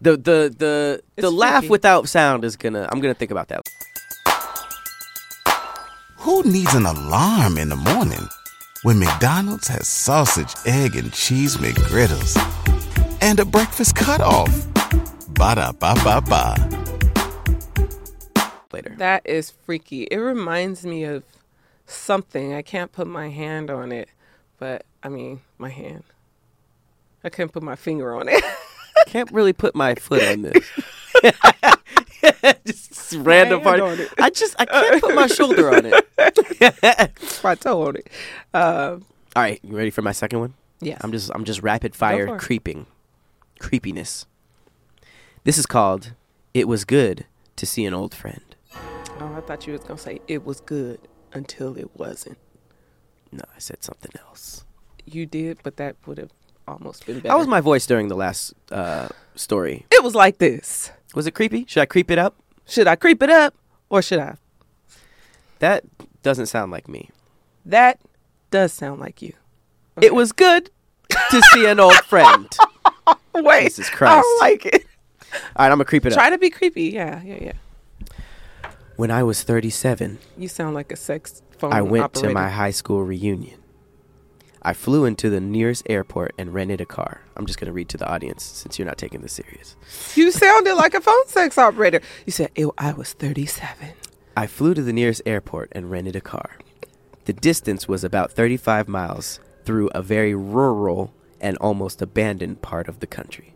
The 0.00 0.12
the 0.16 0.54
the 0.56 1.02
It's 1.16 1.22
the 1.24 1.30
laugh 1.30 1.60
freaky. 1.62 1.70
without 1.70 2.08
sound 2.08 2.44
is 2.44 2.56
gonna. 2.56 2.88
I'm 2.90 3.00
gonna 3.00 3.14
think 3.14 3.30
about 3.30 3.48
that. 3.48 3.62
Who 6.18 6.42
needs 6.44 6.74
an 6.74 6.86
alarm 6.86 7.58
in 7.58 7.68
the 7.68 7.76
morning 7.76 8.28
when 8.82 8.98
McDonald's 8.98 9.68
has 9.68 9.88
sausage, 9.88 10.54
egg, 10.66 10.96
and 10.96 11.12
cheese 11.12 11.56
McGriddles 11.56 12.34
and 13.20 13.40
a 13.40 13.44
breakfast 13.44 13.96
cutoff? 13.96 14.50
Ba 15.34 15.54
da 15.54 15.72
ba 15.72 15.94
ba 16.04 16.20
ba. 16.20 16.56
later. 18.72 18.94
That 18.98 19.22
is 19.24 19.50
freaky. 19.50 20.04
It 20.04 20.18
reminds 20.18 20.84
me 20.84 21.04
of 21.04 21.24
something. 21.86 22.54
I 22.54 22.62
can't 22.62 22.92
put 22.92 23.06
my 23.06 23.28
hand 23.30 23.70
on 23.70 23.92
it, 23.92 24.08
but 24.58 24.84
I 25.02 25.08
mean, 25.08 25.40
my 25.58 25.70
hand. 25.70 26.04
I 27.24 27.30
can't 27.30 27.52
put 27.52 27.62
my 27.62 27.76
finger 27.76 28.14
on 28.14 28.28
it. 28.28 28.42
Can't 29.06 29.30
really 29.32 29.52
put 29.54 29.74
my 29.74 29.94
foot 29.94 30.22
on 30.22 30.42
this. 30.42 30.70
just 32.66 33.14
random 33.14 33.60
part. 33.62 33.80
on 33.80 33.98
it. 33.98 34.12
I 34.18 34.28
just 34.28 34.54
I 34.58 34.66
can't 34.66 35.00
put 35.00 35.14
my 35.14 35.26
shoulder 35.28 35.72
on 35.74 35.86
it. 35.86 37.42
my 37.42 37.54
toe 37.54 37.86
on 37.86 37.96
it. 37.96 38.08
Um, 38.52 39.06
All 39.34 39.42
right, 39.42 39.60
you 39.62 39.76
ready 39.76 39.90
for 39.90 40.02
my 40.02 40.12
second 40.12 40.40
one? 40.40 40.54
Yeah. 40.80 40.98
I'm 41.00 41.12
just 41.12 41.30
I'm 41.34 41.44
just 41.44 41.62
rapid 41.62 41.94
for 41.94 41.98
fire 42.00 42.34
it. 42.34 42.40
creeping, 42.40 42.86
creepiness. 43.58 44.26
This 45.44 45.58
is 45.58 45.66
called 45.66 46.12
"It 46.54 46.68
Was 46.68 46.84
Good 46.84 47.26
to 47.56 47.66
See 47.66 47.84
an 47.84 47.94
Old 47.94 48.14
Friend." 48.14 48.42
Oh, 49.20 49.34
I 49.36 49.40
thought 49.40 49.66
you 49.66 49.72
was 49.72 49.82
gonna 49.82 49.98
say 49.98 50.20
it 50.28 50.44
was 50.44 50.60
good 50.60 51.00
until 51.32 51.76
it 51.76 51.90
wasn't. 51.96 52.38
No, 53.32 53.42
I 53.54 53.58
said 53.58 53.82
something 53.82 54.12
else. 54.26 54.64
You 55.04 55.26
did, 55.26 55.58
but 55.62 55.76
that 55.76 55.96
would 56.06 56.18
have 56.18 56.30
almost 56.66 57.06
been 57.06 57.16
better. 57.20 57.30
How 57.30 57.38
was 57.38 57.46
my 57.46 57.60
voice 57.60 57.86
during 57.86 58.08
the 58.08 58.16
last 58.16 58.54
uh, 58.70 59.08
story? 59.34 59.86
It 59.90 60.02
was 60.02 60.14
like 60.14 60.38
this. 60.38 60.90
Was 61.14 61.26
it 61.26 61.32
creepy? 61.34 61.64
Should 61.66 61.80
I 61.80 61.86
creep 61.86 62.10
it 62.10 62.18
up? 62.18 62.36
Should 62.66 62.86
I 62.86 62.96
creep 62.96 63.22
it 63.22 63.30
up 63.30 63.54
or 63.88 64.02
should 64.02 64.18
I? 64.18 64.36
That 65.58 65.84
doesn't 66.22 66.46
sound 66.46 66.70
like 66.70 66.88
me. 66.88 67.10
That 67.64 68.00
does 68.50 68.72
sound 68.72 69.00
like 69.00 69.22
you. 69.22 69.34
It 70.00 70.14
was 70.14 70.32
good 70.32 70.70
to 71.30 71.42
see 71.52 71.66
an 71.66 71.80
old 71.80 71.96
friend. 72.04 72.48
Wait, 73.44 73.64
Jesus 73.64 73.88
Christ. 73.90 74.24
I 74.26 74.38
like 74.40 74.66
it. 74.66 74.84
All 75.32 75.40
right, 75.58 75.66
I'm 75.66 75.72
gonna 75.72 75.84
creep 75.84 76.06
it 76.06 76.12
up. 76.12 76.16
Try 76.18 76.30
to 76.30 76.38
be 76.38 76.50
creepy. 76.50 76.84
Yeah, 76.84 77.22
yeah, 77.22 77.38
yeah. 77.40 77.52
When 78.96 79.10
I 79.10 79.22
was 79.22 79.42
37, 79.42 80.18
You 80.36 80.48
sound 80.48 80.74
like 80.74 80.90
a 80.90 80.96
sex 80.96 81.42
phone 81.56 81.72
I 81.72 81.82
went 81.82 82.04
operator. 82.04 82.28
to 82.28 82.34
my 82.34 82.48
high 82.48 82.70
school 82.72 83.04
reunion. 83.04 83.60
I 84.60 84.72
flew 84.72 85.04
into 85.04 85.30
the 85.30 85.40
nearest 85.40 85.84
airport 85.88 86.34
and 86.36 86.52
rented 86.52 86.80
a 86.80 86.86
car. 86.86 87.20
I'm 87.36 87.46
just 87.46 87.60
to 87.60 87.72
read 87.72 87.88
to 87.90 87.96
the 87.96 88.08
audience 88.08 88.42
since 88.42 88.76
you're 88.78 88.86
not 88.86 88.98
taking 88.98 89.20
this 89.20 89.34
serious. 89.34 89.76
You 90.16 90.32
sounded 90.32 90.74
like 90.74 90.94
a 90.94 91.00
phone 91.00 91.26
sex 91.28 91.56
operator. 91.58 92.00
You 92.26 92.32
said 92.32 92.50
"Ew, 92.56 92.74
I 92.76 92.92
was 92.92 93.12
37. 93.12 93.90
I 94.36 94.46
flew 94.48 94.74
to 94.74 94.82
the 94.82 94.92
nearest 94.92 95.22
airport 95.26 95.68
and 95.72 95.90
rented 95.90 96.16
a 96.16 96.20
car. 96.20 96.56
The 97.26 97.32
distance 97.32 97.86
was 97.86 98.02
about 98.02 98.32
35 98.32 98.88
miles 98.88 99.38
through 99.64 99.90
a 99.94 100.02
very 100.02 100.34
rural 100.34 101.12
and 101.40 101.56
almost 101.58 102.02
abandoned 102.02 102.62
part 102.62 102.88
of 102.88 103.00
the 103.00 103.06
country. 103.06 103.54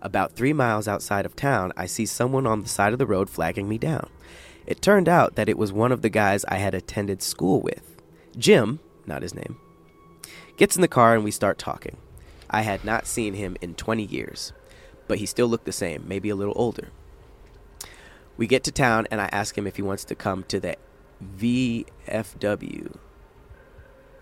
About 0.00 0.32
three 0.32 0.52
miles 0.52 0.88
outside 0.88 1.24
of 1.24 1.36
town, 1.36 1.72
I 1.76 1.86
see 1.86 2.06
someone 2.06 2.46
on 2.46 2.62
the 2.62 2.68
side 2.68 2.92
of 2.92 2.98
the 2.98 3.06
road 3.06 3.30
flagging 3.30 3.68
me 3.68 3.78
down. 3.78 4.10
It 4.66 4.82
turned 4.82 5.08
out 5.08 5.36
that 5.36 5.48
it 5.48 5.58
was 5.58 5.72
one 5.72 5.92
of 5.92 6.02
the 6.02 6.08
guys 6.08 6.44
I 6.46 6.56
had 6.56 6.74
attended 6.74 7.22
school 7.22 7.60
with. 7.60 7.96
Jim, 8.36 8.80
not 9.06 9.22
his 9.22 9.34
name, 9.34 9.58
gets 10.56 10.76
in 10.76 10.82
the 10.82 10.88
car 10.88 11.14
and 11.14 11.24
we 11.24 11.30
start 11.30 11.58
talking. 11.58 11.96
I 12.50 12.62
had 12.62 12.84
not 12.84 13.06
seen 13.06 13.34
him 13.34 13.56
in 13.60 13.74
20 13.74 14.04
years, 14.04 14.52
but 15.08 15.18
he 15.18 15.26
still 15.26 15.46
looked 15.46 15.64
the 15.64 15.72
same, 15.72 16.04
maybe 16.06 16.28
a 16.28 16.36
little 16.36 16.54
older. 16.56 16.88
We 18.36 18.46
get 18.46 18.64
to 18.64 18.72
town 18.72 19.06
and 19.10 19.20
I 19.20 19.28
ask 19.32 19.56
him 19.56 19.66
if 19.66 19.76
he 19.76 19.82
wants 19.82 20.04
to 20.04 20.14
come 20.14 20.44
to 20.44 20.60
the 20.60 20.76
VFW 21.38 22.96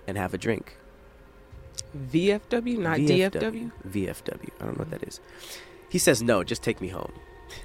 and 0.07 0.19
have 0.19 0.35
a 0.35 0.39
drink. 0.39 0.77
VFW, 1.97 2.79
not 2.79 2.99
DFW. 2.99 3.73
VFW. 3.89 4.51
I 4.61 4.65
don't 4.65 4.77
know 4.77 4.85
what 4.85 4.91
that 4.91 5.03
hmm. 5.03 5.09
is. 5.09 5.21
He 5.89 5.99
says 5.99 6.23
no, 6.23 6.45
just 6.45 6.63
take 6.63 6.81
me 6.81 6.89
home. 6.89 7.13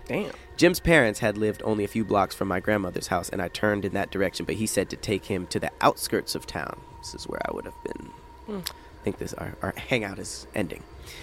Damn. 0.08 0.32
Jim's 0.58 0.80
parents 0.80 1.20
had 1.20 1.38
lived 1.38 1.62
only 1.64 1.84
a 1.84 1.88
few 1.88 2.04
blocks 2.04 2.34
from 2.34 2.48
my 2.48 2.60
grandmother's 2.60 3.08
house, 3.08 3.30
and 3.30 3.42
I 3.42 3.50
turned 3.50 3.86
in 3.86 3.94
that 3.94 4.10
direction, 4.10 4.46
but 4.46 4.56
he 4.56 4.66
said 4.66 4.90
to 4.90 4.96
take 4.96 5.26
him 5.26 5.46
to 5.48 5.60
the 5.60 5.72
outskirts 5.82 6.34
of 6.34 6.48
town. 6.48 6.80
This 7.00 7.14
is 7.14 7.28
where 7.28 7.42
I 7.48 7.54
would 7.54 7.66
have 7.66 7.84
been. 7.84 8.10
Hmm. 8.48 8.60
I 8.60 9.04
think 9.04 9.20
this 9.20 9.34
our, 9.36 9.56
our 9.62 9.74
hangout 9.78 10.18
is 10.18 10.48
ending. 10.56 10.82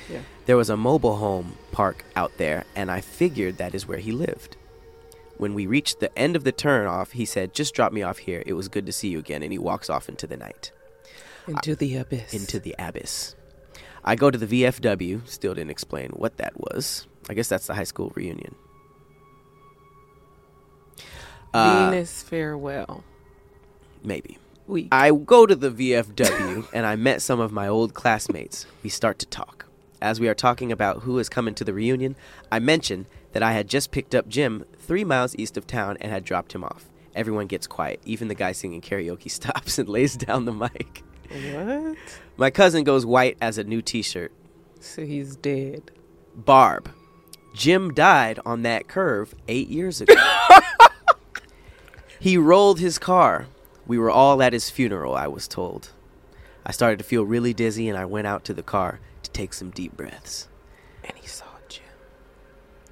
Yeah. 0.09 0.21
There 0.47 0.57
was 0.57 0.71
a 0.71 0.77
mobile 0.77 1.17
home 1.17 1.57
park 1.73 2.05
out 2.15 2.37
there, 2.37 2.65
and 2.77 2.91
I 2.91 3.01
figured 3.01 3.59
that 3.59 3.75
is 3.75 3.89
where 3.89 3.99
he 3.99 4.13
lived. 4.13 4.57
When 5.39 5.55
we 5.55 5.67
reached 5.67 5.99
the 5.99 6.17
end 6.17 6.37
of 6.37 6.45
the 6.45 6.53
turn 6.53 6.87
off, 6.87 7.13
he 7.13 7.25
said, 7.25 7.55
Just 7.55 7.75
drop 7.75 7.93
me 7.93 8.03
off 8.03 8.19
here. 8.19 8.45
It 8.47 8.53
was 8.53 8.69
good 8.69 8.87
to 8.87 8.93
see 8.93 9.09
you 9.09 9.19
again. 9.19 9.43
And 9.43 9.51
he 9.51 9.59
walks 9.59 9.91
off 9.91 10.09
into 10.09 10.27
the 10.27 10.37
night, 10.37 10.71
Into 11.47 11.75
the 11.75 11.97
abyss. 11.97 12.33
into 12.33 12.61
the 12.61 12.75
abyss. 12.79 13.35
I 14.05 14.17
go 14.17 14.31
to 14.31 14.39
the 14.39 14.63
VFW, 14.65 15.27
still 15.29 15.55
didn't 15.55 15.71
explain 15.71 16.11
what 16.11 16.37
that 16.39 16.59
was. 16.59 17.07
I 17.29 17.35
guess 17.35 17.49
that's 17.49 17.67
the 17.67 17.75
high 17.75 17.85
school 17.85 18.13
reunion. 18.15 18.55
Uh, 21.55 21.91
Venus 21.91 22.23
farewell. 22.23 23.05
maybe. 24.03 24.39
Week. 24.67 24.89
I 24.93 25.11
go 25.11 25.45
to 25.45 25.55
the 25.57 25.71
VFW 25.71 26.69
and 26.73 26.87
I 26.87 26.97
met 26.97 27.21
some 27.21 27.41
of 27.41 27.53
my 27.53 27.69
old 27.69 27.95
classmates. 27.95 28.67
We 28.83 28.91
start 28.91 29.19
to 29.19 29.27
talk. 29.27 29.67
As 30.01 30.19
we 30.19 30.29
are 30.29 30.35
talking 30.35 30.73
about 30.73 31.03
who 31.03 31.19
is 31.19 31.29
coming 31.29 31.55
to 31.57 31.65
the 31.65 31.75
reunion, 31.75 32.17
I 32.51 32.59
mention 32.59 33.07
that 33.33 33.43
I 33.43 33.53
had 33.53 33.69
just 33.69 33.91
picked 33.91 34.15
up 34.15 34.29
Jim 34.29 34.65
three 34.79 35.05
miles 35.05 35.37
east 35.37 35.57
of 35.57 35.67
town 35.67 35.97
and 36.01 36.11
had 36.11 36.25
dropped 36.25 36.55
him 36.55 36.65
off. 36.65 36.89
Everyone 37.15 37.47
gets 37.47 37.67
quiet. 37.67 38.01
Even 38.05 38.29
the 38.29 38.35
guy 38.35 38.53
singing 38.53 38.81
karaoke 38.81 39.31
stops 39.31 39.79
and 39.79 39.89
lays 39.89 40.17
down 40.17 40.45
the 40.45 40.53
mic. 40.53 41.03
What? 41.33 41.99
My 42.37 42.51
cousin 42.51 42.85
goes 42.85 43.07
white 43.07 43.37
as 43.41 43.59
a 43.59 43.65
new 43.65 43.83
t 43.83 44.03
shirt. 44.03 44.33
So 44.81 45.05
he's 45.05 45.37
dead. 45.37 45.91
Barb. 46.35 46.91
Jim 47.55 47.93
died 47.93 48.41
on 48.47 48.63
that 48.63 48.89
curve 48.89 49.35
eight 49.49 49.69
years 49.69 50.01
ago. 50.01 50.15
he 52.19 52.39
rolled 52.39 52.81
his 52.81 52.99
car. 52.99 53.47
We 53.87 53.99
were 53.99 54.11
all 54.11 54.43
at 54.43 54.53
his 54.53 54.71
funeral, 54.71 55.15
I 55.15 55.27
was 55.27 55.47
told. 55.47 55.91
I 56.65 56.73
started 56.73 56.99
to 56.99 57.05
feel 57.05 57.25
really 57.27 57.53
dizzy 57.53 57.89
and 57.89 57.99
I 57.99 58.05
went 58.05 58.27
out 58.27 58.45
to 58.45 58.55
the 58.55 58.63
car 58.63 59.01
to 59.23 59.31
take 59.31 59.53
some 59.53 59.71
deep 59.71 59.97
breaths. 59.97 60.49
And 61.05 61.17
he 61.17 61.27
saw 61.27 61.45
Jim. 61.69 61.83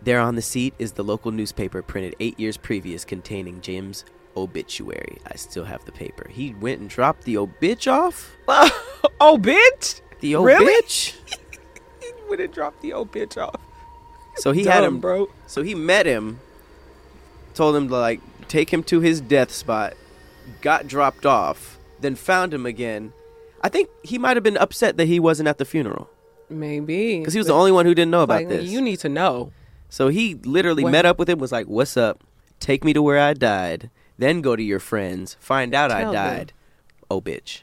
There 0.03 0.21
on 0.21 0.35
the 0.35 0.43
seat 0.43 0.75
is 0.79 0.93
the 0.93 1.05
local 1.05 1.31
newspaper 1.31 1.83
printed 1.83 2.17
eight 2.21 2.39
years 2.39 2.57
previous 2.57 3.05
containing 3.05 3.61
Jim's 3.61 4.05
obituary. 4.37 5.19
I 5.27 5.37
still 5.37 5.65
have 5.65 5.85
the 5.85 5.93
paper. 5.93 6.29
He 6.31 6.55
went 6.55 6.81
and 6.81 6.89
dropped 6.89 7.25
the 7.25 7.37
obit 7.37 7.87
off? 7.89 8.37
oh, 8.49 9.39
bitch! 9.41 10.01
The 10.21 10.37
Really? 10.37 10.75
obit? 10.75 11.17
He 12.01 12.13
would 12.29 12.39
have 12.39 12.53
dropped 12.53 12.81
the 12.83 12.93
old 12.93 13.11
bitch 13.13 13.37
off. 13.37 13.61
So 14.37 14.53
he 14.53 14.65
had 14.65 14.85
him 14.85 15.01
bro. 15.01 15.29
So 15.49 15.63
he 15.63 15.75
met 15.75 16.07
him, 16.07 16.39
told 17.55 17.75
him 17.77 17.89
to 17.89 17.97
like 17.97 18.21
take 18.49 18.73
him 18.73 18.83
to 18.85 19.01
his 19.01 19.21
death 19.21 19.51
spot, 19.51 19.95
got 20.61 20.87
dropped 20.87 21.27
off, 21.27 21.79
then 22.01 22.15
found 22.15 22.55
him 22.55 22.67
again. 22.67 23.13
I 23.63 23.69
think 23.69 23.89
he 24.03 24.17
might 24.17 24.37
have 24.37 24.45
been 24.45 24.57
upset 24.57 24.97
that 24.97 25.07
he 25.07 25.19
wasn't 25.21 25.49
at 25.49 25.59
the 25.59 25.65
funeral 25.65 26.09
Maybe. 26.49 27.19
because 27.19 27.35
he 27.35 27.39
was 27.39 27.49
the 27.49 27.53
only 27.53 27.73
one 27.73 27.85
who 27.85 27.95
didn't 27.95 28.11
know 28.13 28.23
about 28.23 28.41
like, 28.43 28.49
this. 28.49 28.71
You 28.71 28.81
need 28.81 28.99
to 29.01 29.09
know. 29.09 29.53
so 29.89 30.09
he 30.09 30.35
literally 30.37 30.85
Well- 30.85 30.93
met 30.93 31.05
up 31.05 31.19
with 31.19 31.29
him, 31.29 31.39
was 31.39 31.53
like, 31.53 31.67
"What's 31.67 31.97
up? 31.97 32.23
Take 32.61 32.85
me 32.85 32.93
to 32.93 33.03
where 33.03 33.19
I 33.19 33.35
died, 33.35 33.91
then 34.21 34.41
go 34.41 34.55
to 34.55 34.63
your 34.63 34.79
friends, 34.81 35.37
find 35.41 35.75
out 35.75 35.91
I 35.91 36.03
Tell 36.03 36.13
them. 36.13 36.37
died." 36.37 36.53
Oh 37.11 37.21
bitch! 37.21 37.63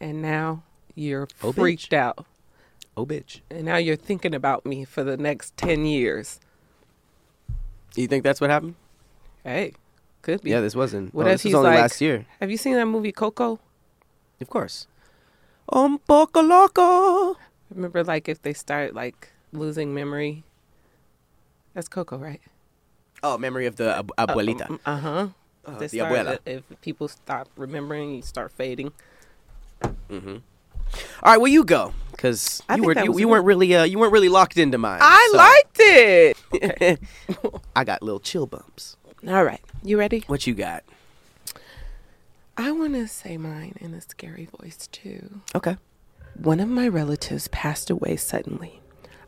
And 0.00 0.22
now 0.22 0.62
you're 0.94 1.28
Oh, 1.42 1.52
bitch. 1.52 1.54
freaked 1.56 1.92
out. 1.92 2.24
Oh 2.96 3.04
bitch! 3.04 3.40
And 3.50 3.64
now 3.66 3.76
you're 3.76 3.96
thinking 3.96 4.34
about 4.34 4.64
me 4.64 4.84
for 4.84 5.04
the 5.04 5.16
next 5.18 5.56
10 5.58 5.84
years. 5.84 6.40
You 7.94 8.06
think 8.06 8.24
that's 8.24 8.40
what 8.40 8.50
happened? 8.50 8.74
Hey, 9.44 9.72
could 10.22 10.42
be. 10.42 10.50
Yeah, 10.50 10.60
this 10.60 10.74
wasn't. 10.74 11.14
What 11.14 11.24
no, 11.24 11.30
if 11.30 11.34
this 11.34 11.44
was 11.44 11.50
he's 11.50 11.54
only 11.54 11.70
like- 11.70 11.80
last 11.80 12.00
year? 12.00 12.26
Have 12.40 12.50
you 12.50 12.56
seen 12.56 12.74
that 12.74 12.86
movie 12.86 13.12
Coco? 13.12 13.58
Of 14.40 14.48
course. 14.50 14.86
Un 15.72 15.98
poco 15.98 16.42
loco. 16.42 17.36
Remember, 17.74 18.04
like, 18.04 18.28
if 18.28 18.42
they 18.42 18.52
start, 18.52 18.94
like, 18.94 19.32
losing 19.52 19.92
memory? 19.94 20.44
That's 21.74 21.88
Coco, 21.88 22.16
right? 22.18 22.40
Oh, 23.22 23.36
memory 23.38 23.66
of 23.66 23.76
the 23.76 23.96
ab- 23.98 24.12
abuelita. 24.18 24.78
Uh 24.86 24.96
huh. 24.98 25.26
Uh, 25.66 25.78
the 25.78 25.98
abuela. 25.98 26.38
If 26.46 26.62
people 26.80 27.08
stop 27.08 27.48
remembering, 27.56 28.14
you 28.14 28.22
start 28.22 28.52
fading. 28.52 28.92
hmm 30.08 30.36
All 31.22 31.32
right, 31.32 31.36
well 31.38 31.48
you 31.48 31.64
go 31.64 31.92
because 32.12 32.62
you 32.74 32.82
were 32.84 32.98
you, 32.98 33.18
you 33.18 33.28
weren't 33.28 33.44
really 33.44 33.74
uh, 33.74 33.84
you 33.84 33.98
weren't 33.98 34.12
really 34.12 34.28
locked 34.28 34.56
into 34.58 34.78
mine. 34.78 35.00
I 35.02 35.28
so- 35.32 35.36
liked 35.38 35.76
it. 35.80 37.00
I 37.76 37.84
got 37.84 38.02
little 38.02 38.20
chill 38.20 38.46
bumps. 38.46 38.96
All 39.26 39.44
right, 39.44 39.60
you 39.82 39.98
ready? 39.98 40.22
What 40.28 40.46
you 40.46 40.54
got? 40.54 40.84
I 42.56 42.70
want 42.72 42.94
to 42.94 43.06
say 43.08 43.36
mine 43.36 43.74
in 43.80 43.92
a 43.92 44.00
scary 44.00 44.48
voice 44.60 44.86
too. 44.90 45.40
Okay. 45.54 45.76
One 46.34 46.60
of 46.60 46.68
my 46.68 46.86
relatives 46.88 47.48
passed 47.48 47.90
away 47.90 48.16
suddenly. 48.16 48.80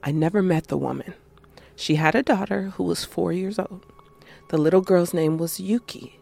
I 0.03 0.13
never 0.13 0.43
met 0.43 0.69
the 0.69 0.79
woman. 0.79 1.15
She 1.77 1.97
had 1.97 2.15
a 2.15 2.23
daughter 2.23 2.71
who 2.77 2.85
was 2.85 3.05
four 3.05 3.33
years 3.33 3.59
old. 3.59 3.85
The 4.49 4.57
little 4.59 4.81
girl's 4.81 5.13
name 5.13 5.37
was 5.37 5.61
Yuki. 5.61 6.18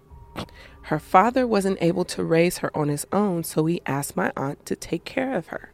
Her 0.82 0.98
father 0.98 1.46
wasn't 1.46 1.82
able 1.82 2.04
to 2.04 2.24
raise 2.24 2.58
her 2.58 2.76
on 2.76 2.88
his 2.88 3.06
own, 3.12 3.44
so 3.44 3.66
he 3.66 3.80
asked 3.86 4.16
my 4.16 4.32
aunt 4.36 4.64
to 4.66 4.76
take 4.76 5.04
care 5.04 5.34
of 5.34 5.48
her. 5.48 5.72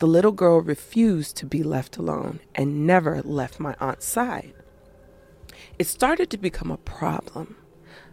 The 0.00 0.06
little 0.06 0.32
girl 0.32 0.60
refused 0.60 1.36
to 1.36 1.46
be 1.46 1.62
left 1.62 1.96
alone 1.96 2.40
and 2.54 2.86
never 2.86 3.22
left 3.22 3.60
my 3.60 3.74
aunt's 3.80 4.06
side. 4.06 4.52
It 5.78 5.86
started 5.86 6.30
to 6.30 6.38
become 6.38 6.70
a 6.70 6.76
problem. 6.76 7.56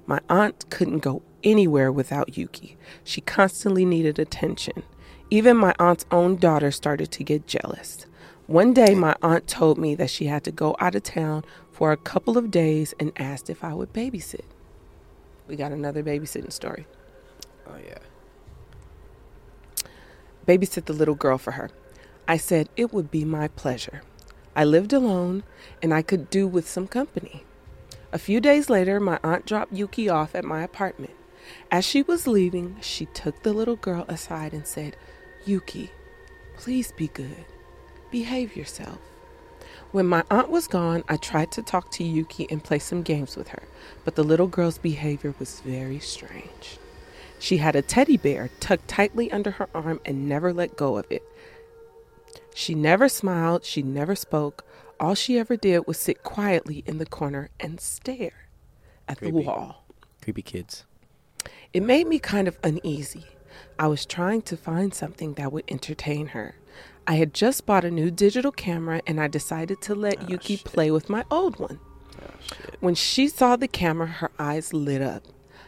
My 0.06 0.20
aunt 0.30 0.70
couldn't 0.70 1.00
go 1.00 1.22
anywhere 1.44 1.92
without 1.92 2.38
Yuki. 2.38 2.78
She 3.04 3.22
constantly 3.22 3.86
needed 3.86 4.20
attention. 4.20 4.84
Even 5.30 5.58
my 5.58 5.74
aunt's 5.80 6.06
own 6.12 6.36
daughter 6.38 6.72
started 6.72 7.12
to 7.12 7.24
get 7.24 7.48
jealous. 7.48 8.06
One 8.48 8.74
day, 8.74 8.96
my 8.96 9.16
aunt 9.22 9.48
told 9.48 9.78
me 9.78 9.96
that 9.96 10.10
she 10.10 10.26
had 10.26 10.44
to 10.44 10.52
go 10.52 10.76
out 10.80 10.96
of 10.96 11.04
town 11.04 11.44
for 11.72 11.92
a 11.92 11.98
couple 11.98 12.38
of 12.38 12.52
days 12.52 12.94
and 13.00 13.12
asked 13.18 13.50
if 13.50 13.64
I 13.64 13.74
would 13.74 13.94
babysit. 13.94 14.46
We 15.52 15.58
got 15.58 15.74
another 15.74 16.02
babysitting 16.02 16.54
story. 16.54 16.88
Oh 17.68 17.76
yeah. 17.86 17.98
babysit 20.48 20.86
the 20.86 20.94
little 20.94 21.14
girl 21.14 21.38
for 21.38 21.52
her. 21.52 21.70
I 22.26 22.38
said 22.38 22.70
it 22.78 22.94
would 22.94 23.12
be 23.12 23.26
my 23.26 23.50
pleasure. 23.50 24.02
I 24.56 24.64
lived 24.64 24.94
alone 24.94 25.44
and 25.84 25.94
I 25.94 26.04
could 26.04 26.30
do 26.30 26.48
with 26.48 26.70
some 26.70 26.88
company. 26.88 27.44
A 28.14 28.18
few 28.18 28.40
days 28.40 28.70
later, 28.70 28.98
my 29.02 29.20
aunt 29.26 29.46
dropped 29.46 29.74
Yuki 29.74 30.08
off 30.08 30.36
at 30.36 30.46
my 30.46 30.64
apartment. 30.64 31.16
As 31.70 31.84
she 31.84 32.02
was 32.02 32.28
leaving, 32.28 32.78
she 32.80 33.08
took 33.08 33.44
the 33.44 33.52
little 33.52 33.76
girl 33.76 34.06
aside 34.08 34.54
and 34.54 34.66
said, 34.66 34.96
Yuki, 35.44 35.92
please 36.56 36.94
be 36.94 37.10
good. 37.10 37.44
Behave 38.10 38.56
yourself. 38.56 39.00
When 39.92 40.06
my 40.06 40.24
aunt 40.32 40.50
was 40.50 40.68
gone, 40.68 41.04
I 41.10 41.18
tried 41.18 41.52
to 41.52 41.62
talk 41.62 41.92
to 41.92 42.04
Yuki 42.04 42.48
and 42.50 42.64
play 42.64 42.80
some 42.80 43.02
games 43.02 43.36
with 43.36 43.50
her, 43.50 43.64
but 44.06 44.16
the 44.16 44.24
little 44.24 44.48
girl's 44.48 44.78
behavior 44.78 45.36
was 45.38 45.60
very 45.60 46.00
strange. 46.00 46.78
She 47.40 47.58
had 47.58 47.76
a 47.76 47.82
teddy 47.82 48.16
bear 48.16 48.50
tucked 48.62 48.88
tightly 48.88 49.30
under 49.32 49.52
her 49.52 49.68
arm 49.76 50.00
and 50.06 50.30
never 50.30 50.54
let 50.54 50.78
go 50.78 50.98
of 50.98 51.06
it. 51.10 51.24
She 52.54 52.74
never 52.74 53.10
smiled, 53.10 53.66
she 53.66 53.82
never 53.82 54.16
spoke. 54.16 54.64
All 55.00 55.16
she 55.16 55.38
ever 55.38 55.58
did 55.58 55.88
was 55.88 55.98
sit 55.98 56.24
quietly 56.24 56.84
in 56.86 56.98
the 56.98 57.06
corner 57.06 57.50
and 57.60 57.82
stare 57.82 58.48
at 59.10 59.20
the 59.20 59.32
wall. 59.32 59.84
Creepy 60.22 60.42
kids. 60.42 60.86
It 61.74 61.84
made 61.84 62.08
me 62.08 62.20
kind 62.20 62.48
of 62.48 62.60
uneasy. 62.64 63.26
I 63.80 63.88
was 63.88 64.06
trying 64.06 64.44
to 64.44 64.56
find 64.56 64.94
something 64.94 65.34
that 65.34 65.52
would 65.52 65.66
entertain 65.68 66.28
her. 66.28 66.56
I 67.12 67.16
had 67.16 67.34
just 67.34 67.66
bought 67.66 67.84
a 67.84 67.92
new 67.92 68.10
digital 68.10 68.54
camera 68.54 69.02
and 69.06 69.20
I 69.20 69.28
decided 69.28 69.82
to 69.82 69.94
let 69.94 70.24
ah, 70.24 70.28
Yuki 70.30 70.56
play 70.56 70.92
with 70.92 71.10
my 71.10 71.26
old 71.30 71.60
one. 71.60 71.78
Ah, 72.18 72.32
when 72.80 72.96
she 72.96 73.28
saw 73.28 73.58
the 73.58 73.68
camera, 73.68 74.08
her 74.08 74.32
eyes 74.40 74.72
lit 74.72 75.02
up. 75.02 75.24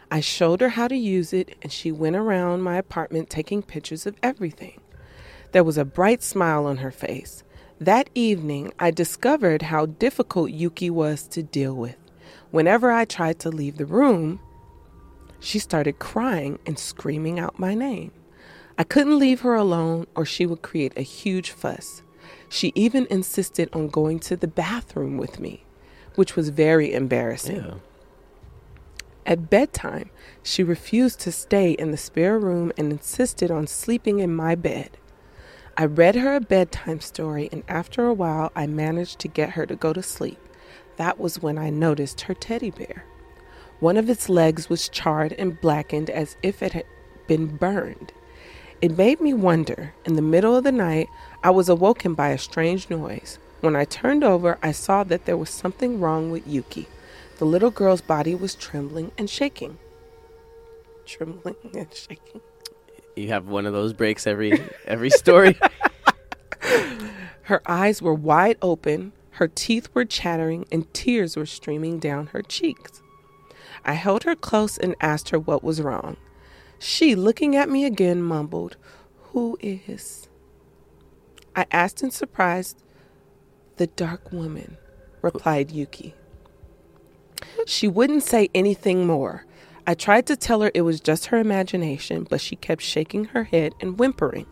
I 0.09 0.21
showed 0.21 0.61
her 0.61 0.69
how 0.69 0.87
to 0.87 0.95
use 0.95 1.33
it 1.33 1.57
and 1.61 1.69
she 1.69 1.91
went 1.91 2.15
around 2.15 2.61
my 2.61 2.77
apartment 2.77 3.29
taking 3.29 3.61
pictures 3.61 4.05
of 4.05 4.15
everything. 4.23 4.79
There 5.51 5.65
was 5.65 5.77
a 5.77 5.83
bright 5.83 6.23
smile 6.23 6.65
on 6.65 6.77
her 6.77 6.91
face. 6.91 7.43
That 7.77 8.09
evening, 8.15 8.71
I 8.79 8.91
discovered 8.91 9.63
how 9.63 9.87
difficult 9.87 10.51
Yuki 10.51 10.89
was 10.89 11.27
to 11.27 11.43
deal 11.43 11.75
with. 11.75 11.97
Whenever 12.51 12.89
I 12.89 13.03
tried 13.03 13.39
to 13.39 13.49
leave 13.49 13.75
the 13.75 13.85
room, 13.85 14.39
she 15.41 15.59
started 15.59 15.99
crying 15.99 16.59
and 16.65 16.79
screaming 16.79 17.37
out 17.37 17.59
my 17.59 17.73
name. 17.73 18.13
I 18.77 18.83
couldn't 18.83 19.19
leave 19.19 19.41
her 19.41 19.55
alone 19.55 20.07
or 20.15 20.25
she 20.25 20.45
would 20.45 20.61
create 20.61 20.93
a 20.97 21.01
huge 21.01 21.51
fuss. 21.51 22.01
She 22.49 22.71
even 22.75 23.07
insisted 23.09 23.69
on 23.73 23.87
going 23.87 24.19
to 24.21 24.35
the 24.35 24.47
bathroom 24.47 25.17
with 25.17 25.39
me, 25.39 25.63
which 26.15 26.35
was 26.35 26.49
very 26.49 26.93
embarrassing. 26.93 27.57
Yeah. 27.57 27.73
At 29.25 29.49
bedtime, 29.49 30.09
she 30.41 30.63
refused 30.63 31.19
to 31.21 31.31
stay 31.31 31.71
in 31.71 31.91
the 31.91 31.97
spare 31.97 32.37
room 32.37 32.71
and 32.77 32.91
insisted 32.91 33.49
on 33.51 33.67
sleeping 33.67 34.19
in 34.19 34.35
my 34.35 34.55
bed. 34.55 34.97
I 35.77 35.85
read 35.85 36.15
her 36.15 36.35
a 36.35 36.41
bedtime 36.41 36.99
story, 36.99 37.49
and 37.51 37.63
after 37.67 38.05
a 38.05 38.13
while, 38.13 38.51
I 38.55 38.67
managed 38.67 39.19
to 39.19 39.27
get 39.27 39.51
her 39.51 39.65
to 39.65 39.75
go 39.75 39.93
to 39.93 40.03
sleep. 40.03 40.37
That 40.97 41.19
was 41.19 41.41
when 41.41 41.57
I 41.57 41.69
noticed 41.69 42.21
her 42.21 42.33
teddy 42.33 42.69
bear. 42.69 43.05
One 43.79 43.97
of 43.97 44.09
its 44.09 44.29
legs 44.29 44.69
was 44.69 44.89
charred 44.89 45.33
and 45.33 45.59
blackened 45.59 46.09
as 46.09 46.37
if 46.43 46.61
it 46.61 46.73
had 46.73 46.85
been 47.27 47.47
burned. 47.57 48.13
It 48.83 48.97
made 48.97 49.21
me 49.21 49.33
wonder. 49.33 49.93
In 50.03 50.17
the 50.17 50.21
middle 50.21 50.57
of 50.57 50.65
the 50.65 50.71
night, 50.73 51.07
I 51.41 51.51
was 51.51 51.69
awoken 51.69 52.15
by 52.15 52.31
a 52.31 52.37
strange 52.37 52.89
noise. 52.89 53.39
When 53.61 53.77
I 53.77 53.85
turned 53.85 54.25
over, 54.25 54.57
I 54.61 54.73
saw 54.73 55.05
that 55.05 55.23
there 55.23 55.37
was 55.37 55.49
something 55.49 56.01
wrong 56.01 56.31
with 56.31 56.45
Yuki. 56.45 56.89
The 57.37 57.45
little 57.45 57.71
girl's 57.71 58.01
body 58.01 58.35
was 58.35 58.55
trembling 58.55 59.13
and 59.17 59.29
shaking. 59.29 59.77
Trembling 61.05 61.55
and 61.73 61.87
shaking. 61.93 62.41
You 63.15 63.29
have 63.29 63.47
one 63.47 63.65
of 63.65 63.71
those 63.71 63.93
breaks 63.93 64.27
every 64.27 64.61
every 64.83 65.11
story. 65.11 65.57
Her 67.43 67.61
eyes 67.65 68.01
were 68.01 68.13
wide 68.13 68.57
open, 68.61 69.13
her 69.39 69.47
teeth 69.47 69.87
were 69.93 70.03
chattering, 70.03 70.65
and 70.73 70.93
tears 70.93 71.37
were 71.37 71.45
streaming 71.45 71.99
down 71.99 72.27
her 72.27 72.41
cheeks. 72.41 73.01
I 73.85 73.93
held 73.93 74.23
her 74.23 74.35
close 74.35 74.77
and 74.77 74.93
asked 74.99 75.29
her 75.29 75.39
what 75.39 75.63
was 75.63 75.81
wrong. 75.81 76.17
She, 76.83 77.15
looking 77.15 77.55
at 77.55 77.69
me 77.69 77.85
again, 77.85 78.21
mumbled, 78.21 78.75
Who 79.31 79.57
is? 79.61 80.27
I 81.55 81.65
asked 81.71 82.03
in 82.03 82.11
surprise. 82.11 82.75
The 83.77 83.87
dark 83.87 84.33
woman, 84.33 84.75
replied 85.21 85.71
Yuki. 85.71 86.13
She 87.65 87.87
wouldn't 87.87 88.23
say 88.23 88.49
anything 88.53 89.07
more. 89.07 89.45
I 89.87 89.93
tried 89.93 90.25
to 90.27 90.35
tell 90.35 90.59
her 90.59 90.71
it 90.73 90.81
was 90.81 90.99
just 90.99 91.27
her 91.27 91.37
imagination, 91.37 92.27
but 92.29 92.41
she 92.41 92.57
kept 92.57 92.81
shaking 92.81 93.25
her 93.25 93.45
head 93.45 93.73
and 93.79 93.97
whimpering. 93.97 94.47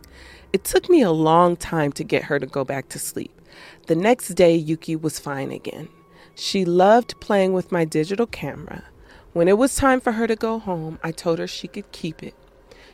It 0.54 0.64
took 0.64 0.88
me 0.88 1.02
a 1.02 1.10
long 1.10 1.54
time 1.54 1.92
to 1.92 2.02
get 2.02 2.24
her 2.24 2.38
to 2.38 2.46
go 2.46 2.64
back 2.64 2.88
to 2.88 2.98
sleep. 2.98 3.42
The 3.88 3.94
next 3.94 4.28
day, 4.28 4.56
Yuki 4.56 4.96
was 4.96 5.18
fine 5.18 5.52
again. 5.52 5.90
She 6.34 6.64
loved 6.64 7.20
playing 7.20 7.52
with 7.52 7.70
my 7.70 7.84
digital 7.84 8.26
camera. 8.26 8.84
When 9.32 9.48
it 9.48 9.56
was 9.56 9.74
time 9.74 10.00
for 10.00 10.12
her 10.12 10.26
to 10.26 10.36
go 10.36 10.58
home, 10.58 10.98
I 11.02 11.10
told 11.10 11.38
her 11.38 11.46
she 11.46 11.66
could 11.66 11.90
keep 11.90 12.22
it. 12.22 12.34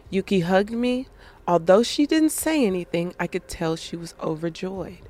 Yuki 0.08 0.40
hugged 0.40 0.70
me. 0.70 1.08
Although 1.48 1.82
she 1.82 2.06
didn't 2.06 2.30
say 2.30 2.64
anything, 2.64 3.14
I 3.18 3.26
could 3.26 3.48
tell 3.48 3.74
she 3.74 3.96
was 3.96 4.14
overjoyed. 4.22 5.00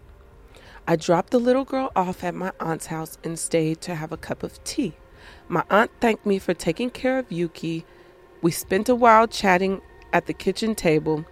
I 0.86 0.96
dropped 0.96 1.30
the 1.30 1.38
little 1.38 1.64
girl 1.64 1.92
off 1.94 2.24
at 2.24 2.34
my 2.34 2.52
aunt's 2.60 2.86
house 2.86 3.18
and 3.22 3.38
stayed 3.38 3.82
to 3.82 3.96
have 3.96 4.10
a 4.10 4.16
cup 4.16 4.42
of 4.42 4.62
tea. 4.64 4.94
My 5.48 5.64
aunt 5.68 5.90
thanked 6.00 6.24
me 6.24 6.38
for 6.38 6.54
taking 6.54 6.88
care 6.88 7.18
of 7.18 7.30
Yuki. 7.30 7.84
We 8.40 8.50
spent 8.50 8.88
a 8.88 8.94
while 8.94 9.26
chatting 9.26 9.82
at 10.12 10.26
the 10.26 10.32
kitchen 10.32 10.74
table. 10.74 11.26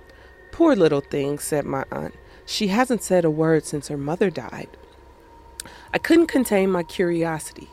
Poor 0.53 0.77
little 0.77 1.01
thing, 1.01 1.39
said 1.39 1.65
my 1.65 1.85
aunt. 1.91 2.15
She 2.45 2.67
hasn't 2.69 3.03
said 3.03 3.25
a 3.25 3.31
word 3.31 3.65
since 3.65 3.89
her 3.89 3.97
mother 3.97 4.29
died. 4.29 4.69
I 5.95 5.99
couldn't 5.99 6.27
contain 6.27 6.71
my 6.71 6.83
curiosity. 6.83 7.71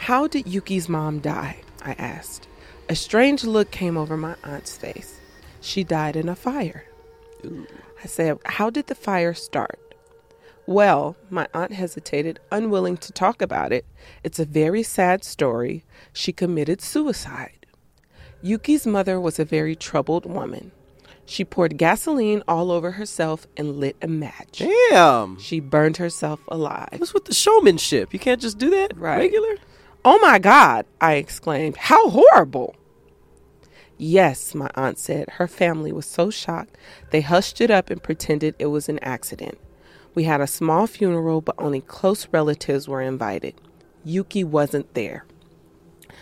How 0.00 0.26
did 0.26 0.46
Yuki's 0.46 0.88
mom 0.88 1.18
die? 1.20 1.60
I 1.84 1.92
asked. 1.92 2.48
A 2.88 2.94
strange 2.94 3.44
look 3.44 3.70
came 3.70 3.96
over 3.96 4.16
my 4.16 4.34
aunt's 4.42 4.76
face. 4.76 5.20
She 5.60 5.84
died 5.84 6.16
in 6.16 6.28
a 6.28 6.34
fire. 6.34 6.84
I 7.44 8.06
said, 8.06 8.38
How 8.44 8.70
did 8.70 8.86
the 8.86 8.94
fire 8.94 9.34
start? 9.34 9.78
Well, 10.66 11.16
my 11.28 11.48
aunt 11.52 11.72
hesitated, 11.72 12.40
unwilling 12.50 12.96
to 12.98 13.12
talk 13.12 13.42
about 13.42 13.72
it. 13.72 13.84
It's 14.24 14.38
a 14.38 14.44
very 14.44 14.82
sad 14.82 15.24
story. 15.24 15.84
She 16.12 16.32
committed 16.32 16.80
suicide. 16.80 17.66
Yuki's 18.42 18.86
mother 18.86 19.20
was 19.20 19.38
a 19.38 19.44
very 19.44 19.76
troubled 19.76 20.24
woman. 20.24 20.72
She 21.26 21.44
poured 21.44 21.76
gasoline 21.76 22.42
all 22.48 22.70
over 22.72 22.92
herself 22.92 23.46
and 23.56 23.76
lit 23.76 23.96
a 24.02 24.08
match. 24.08 24.62
Damn. 24.90 25.38
She 25.38 25.60
burned 25.60 25.98
herself 25.98 26.40
alive. 26.48 26.88
What's 26.96 27.14
with 27.14 27.26
the 27.26 27.34
showmanship? 27.34 28.12
You 28.12 28.18
can't 28.18 28.40
just 28.40 28.58
do 28.58 28.70
that 28.70 28.96
Right. 28.96 29.18
regular. 29.18 29.56
Oh 30.04 30.18
my 30.20 30.38
God, 30.38 30.86
I 31.00 31.14
exclaimed. 31.14 31.76
How 31.76 32.08
horrible! 32.08 32.74
Yes, 33.98 34.54
my 34.54 34.70
aunt 34.74 34.98
said. 34.98 35.28
Her 35.32 35.46
family 35.46 35.92
was 35.92 36.06
so 36.06 36.30
shocked, 36.30 36.76
they 37.10 37.20
hushed 37.20 37.60
it 37.60 37.70
up 37.70 37.90
and 37.90 38.02
pretended 38.02 38.54
it 38.58 38.66
was 38.66 38.88
an 38.88 38.98
accident. 39.00 39.58
We 40.14 40.24
had 40.24 40.40
a 40.40 40.46
small 40.46 40.86
funeral, 40.86 41.42
but 41.42 41.54
only 41.58 41.82
close 41.82 42.26
relatives 42.32 42.88
were 42.88 43.02
invited. 43.02 43.54
Yuki 44.02 44.42
wasn't 44.42 44.94
there. 44.94 45.26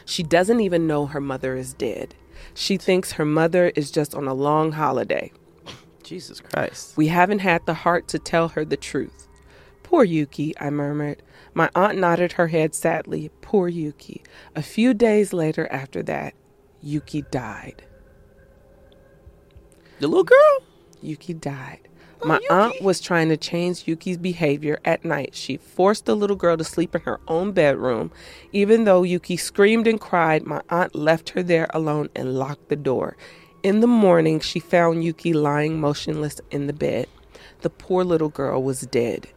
She 0.05 0.23
doesn't 0.23 0.61
even 0.61 0.87
know 0.87 1.07
her 1.07 1.21
mother 1.21 1.55
is 1.55 1.73
dead. 1.73 2.15
She 2.55 2.77
thinks 2.77 3.13
her 3.13 3.25
mother 3.25 3.73
is 3.77 3.91
just 3.93 4.15
on 4.15 4.27
a 4.27 4.35
long 4.35 4.73
holiday. 4.73 5.31
Jesus 6.03 6.41
Christ. 6.41 6.97
We 6.97 7.09
haven't 7.09 7.41
had 7.41 7.65
the 7.65 7.75
heart 7.75 8.09
to 8.09 8.19
tell 8.19 8.49
her 8.49 8.65
the 8.65 8.77
truth. 8.77 9.28
Poor 9.89 10.05
Yuki, 10.05 10.53
I 10.61 10.69
murmured. 10.69 11.23
My 11.55 11.71
aunt 11.75 11.97
nodded 11.97 12.33
her 12.33 12.49
head 12.49 12.75
sadly. 12.75 13.31
Poor 13.41 13.69
Yuki. 13.69 14.23
A 14.55 14.61
few 14.61 14.93
days 14.93 15.33
later 15.33 15.67
after 15.73 16.03
that, 16.03 16.35
Yuki 16.83 17.23
died. 17.31 17.85
The 19.99 20.09
little 20.09 20.25
girl? 20.25 20.59
Yuki 21.01 21.33
died. 21.33 21.89
Oh, 22.21 22.29
my 22.29 22.39
aunt 22.51 22.83
was 22.83 23.01
trying 23.01 23.31
to 23.31 23.39
change 23.39 23.89
Yuki's 23.89 24.19
behavior 24.19 24.79
at 24.85 25.07
night. 25.07 25.35
She 25.35 25.57
forced 25.57 26.05
the 26.05 26.15
little 26.15 26.37
girl 26.37 26.59
to 26.59 26.65
sleep 26.65 26.95
in 26.95 27.01
her 27.01 27.19
own 27.27 27.53
bedroom. 27.53 28.13
Even 28.53 28.85
though 28.85 29.05
Yuki 29.05 29.39
screamed 29.39 29.87
and 29.87 29.99
cried, 29.99 30.45
my 30.45 30.61
aunt 30.69 30.95
left 30.95 31.31
her 31.31 31.43
there 31.43 31.67
alone 31.71 32.11
and 32.15 32.39
locked 32.39 32.69
the 32.69 32.77
door. 32.77 33.17
In 33.63 33.81
the 33.81 33.87
morning, 33.87 34.41
she 34.41 34.61
found 34.61 35.03
Yuki 35.03 35.33
lying 35.33 35.81
motionless 35.81 36.43
in 36.51 36.67
the 36.67 36.75
bed. 36.75 37.07
The 37.63 37.71
poor 37.71 38.05
little 38.05 38.29
girl 38.29 38.63
was 38.63 38.83
dead. 38.83 39.29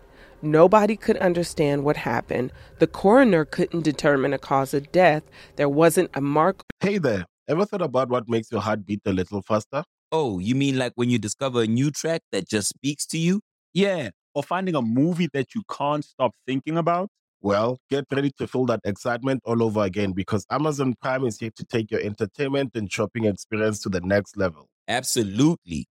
Nobody 0.41 0.95
could 0.95 1.17
understand 1.17 1.83
what 1.83 1.97
happened. 1.97 2.51
The 2.79 2.87
coroner 2.87 3.45
couldn't 3.45 3.83
determine 3.83 4.33
a 4.33 4.39
cause 4.39 4.73
of 4.73 4.91
death. 4.91 5.23
There 5.55 5.69
wasn't 5.69 6.09
a 6.15 6.21
mark 6.21 6.63
Hey 6.79 6.97
there, 6.97 7.25
ever 7.47 7.65
thought 7.65 7.83
about 7.83 8.09
what 8.09 8.27
makes 8.27 8.51
your 8.51 8.61
heart 8.61 8.87
beat 8.87 9.01
a 9.05 9.13
little 9.13 9.43
faster? 9.43 9.83
Oh, 10.11 10.39
you 10.39 10.55
mean 10.55 10.79
like 10.79 10.93
when 10.95 11.11
you 11.11 11.19
discover 11.19 11.61
a 11.61 11.67
new 11.67 11.91
track 11.91 12.21
that 12.31 12.49
just 12.49 12.69
speaks 12.69 13.05
to 13.07 13.19
you? 13.19 13.41
Yeah, 13.71 14.09
or 14.33 14.41
finding 14.41 14.73
a 14.73 14.81
movie 14.81 15.29
that 15.33 15.53
you 15.53 15.61
can't 15.69 16.03
stop 16.03 16.31
thinking 16.47 16.75
about. 16.77 17.09
Well, 17.39 17.77
get 17.89 18.05
ready 18.11 18.31
to 18.39 18.47
feel 18.47 18.65
that 18.65 18.81
excitement 18.83 19.41
all 19.45 19.61
over 19.61 19.81
again 19.81 20.13
because 20.13 20.45
Amazon 20.49 20.95
Prime 21.01 21.25
is 21.25 21.39
here 21.39 21.51
to 21.55 21.63
take 21.65 21.91
your 21.91 22.01
entertainment 22.01 22.71
and 22.75 22.91
shopping 22.91 23.25
experience 23.25 23.79
to 23.81 23.89
the 23.89 24.01
next 24.01 24.37
level. 24.37 24.67
Absolutely. 24.87 25.87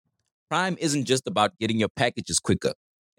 Prime 0.49 0.77
isn't 0.81 1.05
just 1.05 1.29
about 1.29 1.57
getting 1.59 1.79
your 1.79 1.89
packages 1.89 2.41
quicker. 2.41 2.73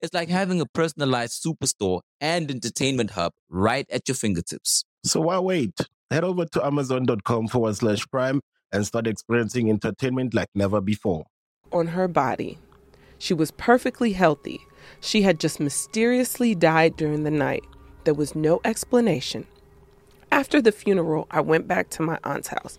It's 0.00 0.14
like 0.14 0.28
having 0.28 0.60
a 0.60 0.66
personalized 0.66 1.42
superstore 1.44 2.00
and 2.20 2.50
entertainment 2.50 3.10
hub 3.12 3.32
right 3.48 3.86
at 3.90 4.06
your 4.08 4.14
fingertips. 4.14 4.84
So 5.04 5.20
why 5.22 5.38
wait? 5.38 5.74
Head 6.10 6.24
over 6.24 6.46
to 6.46 6.64
amazon.com 6.64 7.48
forward 7.48 7.76
slash 7.76 8.06
prime 8.10 8.40
and 8.72 8.86
start 8.86 9.06
experiencing 9.06 9.68
entertainment 9.70 10.34
like 10.34 10.48
never 10.54 10.80
before. 10.80 11.24
on 11.72 11.88
her 11.88 12.08
body. 12.08 12.58
She 13.18 13.34
was 13.34 13.50
perfectly 13.50 14.12
healthy. 14.12 14.60
She 15.00 15.22
had 15.22 15.40
just 15.40 15.58
mysteriously 15.60 16.54
died 16.54 16.96
during 16.96 17.24
the 17.24 17.30
night. 17.30 17.64
There 18.04 18.14
was 18.14 18.34
no 18.34 18.60
explanation. 18.64 19.46
After 20.30 20.62
the 20.62 20.72
funeral, 20.72 21.26
I 21.30 21.40
went 21.40 21.66
back 21.66 21.90
to 21.90 22.02
my 22.02 22.18
aunt's 22.24 22.48
house. 22.48 22.78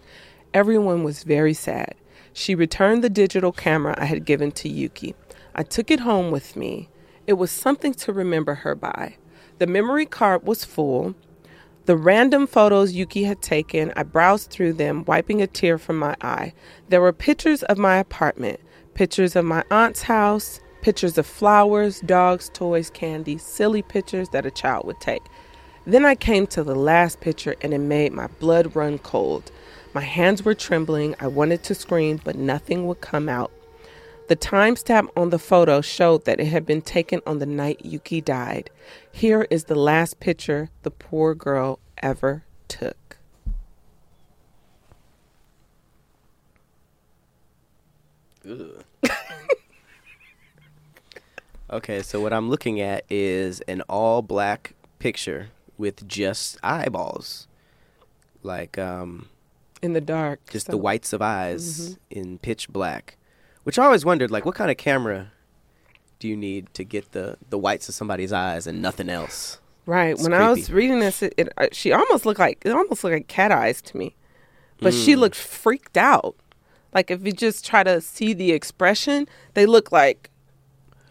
Everyone 0.54 1.04
was 1.04 1.24
very 1.24 1.54
sad. 1.54 1.94
She 2.34 2.56
returned 2.56 3.04
the 3.04 3.10
digital 3.10 3.52
camera 3.52 3.94
I 3.98 4.06
had 4.06 4.26
given 4.26 4.52
to 4.54 4.70
Yuki. 4.70 5.14
I 5.54 5.64
took 5.64 5.92
it 5.92 6.00
home 6.00 6.32
with 6.32 6.56
me. 6.56 6.90
It 7.30 7.38
was 7.38 7.52
something 7.52 7.94
to 7.94 8.12
remember 8.12 8.56
her 8.56 8.74
by. 8.74 9.18
The 9.60 9.68
memory 9.68 10.08
card 10.08 10.48
was 10.48 10.66
full. 10.66 11.14
The 11.86 11.96
random 11.96 12.48
photos 12.48 12.94
Yuki 12.94 13.26
had 13.26 13.40
taken, 13.40 13.94
I 13.96 14.02
browsed 14.02 14.50
through 14.50 14.74
them, 14.74 15.06
wiping 15.06 15.40
a 15.40 15.46
tear 15.46 15.78
from 15.78 16.00
my 16.00 16.16
eye. 16.22 16.54
There 16.88 17.02
were 17.02 17.14
pictures 17.14 17.62
of 17.62 17.78
my 17.78 17.98
apartment, 17.98 18.60
pictures 18.96 19.36
of 19.36 19.46
my 19.46 19.64
aunt's 19.70 20.02
house, 20.02 20.60
pictures 20.82 21.20
of 21.20 21.28
flowers, 21.28 22.02
dogs, 22.02 22.50
toys, 22.52 22.90
candy, 22.90 23.38
silly 23.38 23.84
pictures 23.84 24.30
that 24.30 24.48
a 24.48 24.52
child 24.52 24.88
would 24.88 25.00
take. 25.00 25.22
Then 25.86 26.06
I 26.06 26.16
came 26.16 26.48
to 26.48 26.64
the 26.64 26.74
last 26.74 27.20
picture 27.20 27.56
and 27.62 27.76
it 27.76 27.78
made 27.78 28.12
my 28.12 28.26
blood 28.40 28.76
run 28.76 28.98
cold. 28.98 29.52
My 29.94 30.02
hands 30.02 30.44
were 30.44 30.56
trembling. 30.56 31.14
I 31.20 31.28
wanted 31.28 31.62
to 31.66 31.76
scream, 31.76 32.22
but 32.24 32.36
nothing 32.36 32.88
would 32.88 33.02
come 33.02 33.30
out. 33.30 33.52
The 34.30 34.36
timestamp 34.36 35.10
on 35.18 35.32
the 35.32 35.40
photo 35.40 35.82
showed 35.82 36.26
that 36.26 36.40
it 36.40 36.46
had 36.46 36.64
been 36.64 36.84
taken 36.84 37.20
on 37.26 37.40
the 37.40 37.48
night 37.48 37.84
Yuki 37.84 38.22
died. 38.22 38.70
Here 39.12 39.48
is 39.50 39.64
the 39.64 39.74
last 39.74 40.20
picture 40.20 40.70
the 40.84 40.92
poor 40.92 41.34
girl 41.34 41.80
ever 41.98 42.44
took. 42.68 43.18
Okay, 51.72 52.02
so 52.02 52.20
what 52.20 52.34
I'm 52.34 52.50
looking 52.50 52.82
at 52.82 53.06
is 53.12 53.62
an 53.62 53.82
all 53.82 54.24
black 54.24 54.74
picture 54.98 55.50
with 55.78 56.08
just 56.08 56.58
eyeballs. 56.64 57.48
Like 58.42 58.78
um 58.80 59.28
In 59.82 59.94
the 59.94 60.02
dark. 60.02 60.40
just 60.50 60.66
so- 60.66 60.72
the 60.72 60.78
whites 60.78 61.14
of 61.14 61.22
eyes 61.22 61.98
in 62.10 62.40
pitch 62.40 62.70
black. 62.70 63.18
Which 63.70 63.78
I 63.78 63.86
always 63.86 64.04
wondered 64.04 64.32
like 64.32 64.46
what 64.46 64.56
kind 64.56 64.72
of 64.72 64.78
camera 64.78 65.28
do 66.18 66.28
you 66.28 66.36
need 66.36 66.74
to 66.74 66.84
get 66.84 67.12
the 67.12 67.38
the 67.52 67.58
whites 67.60 67.88
of 67.88 67.94
somebody's 67.94 68.34
eyes 68.34 68.66
and 68.66 68.82
nothing 68.82 69.10
else? 69.10 69.60
Right. 69.86 70.14
It's 70.14 70.24
when 70.24 70.34
I 70.34 70.50
was 70.50 70.72
reading 70.72 71.02
this, 71.02 71.22
it, 71.22 71.36
it 71.38 71.50
uh, 71.56 71.68
she 71.72 71.92
almost 71.92 72.26
looked 72.26 72.40
like 72.40 72.64
it 72.66 72.72
almost 72.72 73.04
looked 73.04 73.14
like 73.14 73.28
cat 73.28 73.52
eyes 73.52 73.80
to 73.84 73.96
me, 73.96 74.16
but 74.82 74.92
she 74.92 75.14
Mm. 75.14 75.20
looked 75.20 75.36
freaked 75.36 75.98
out. 75.98 76.36
Like 76.96 77.12
if 77.12 77.24
you 77.24 77.32
just 77.32 77.64
try 77.64 77.84
to 77.84 78.02
see 78.02 78.34
the 78.34 78.54
expression, 78.54 79.28
they 79.54 79.68
look 79.68 79.92
like, 79.92 80.32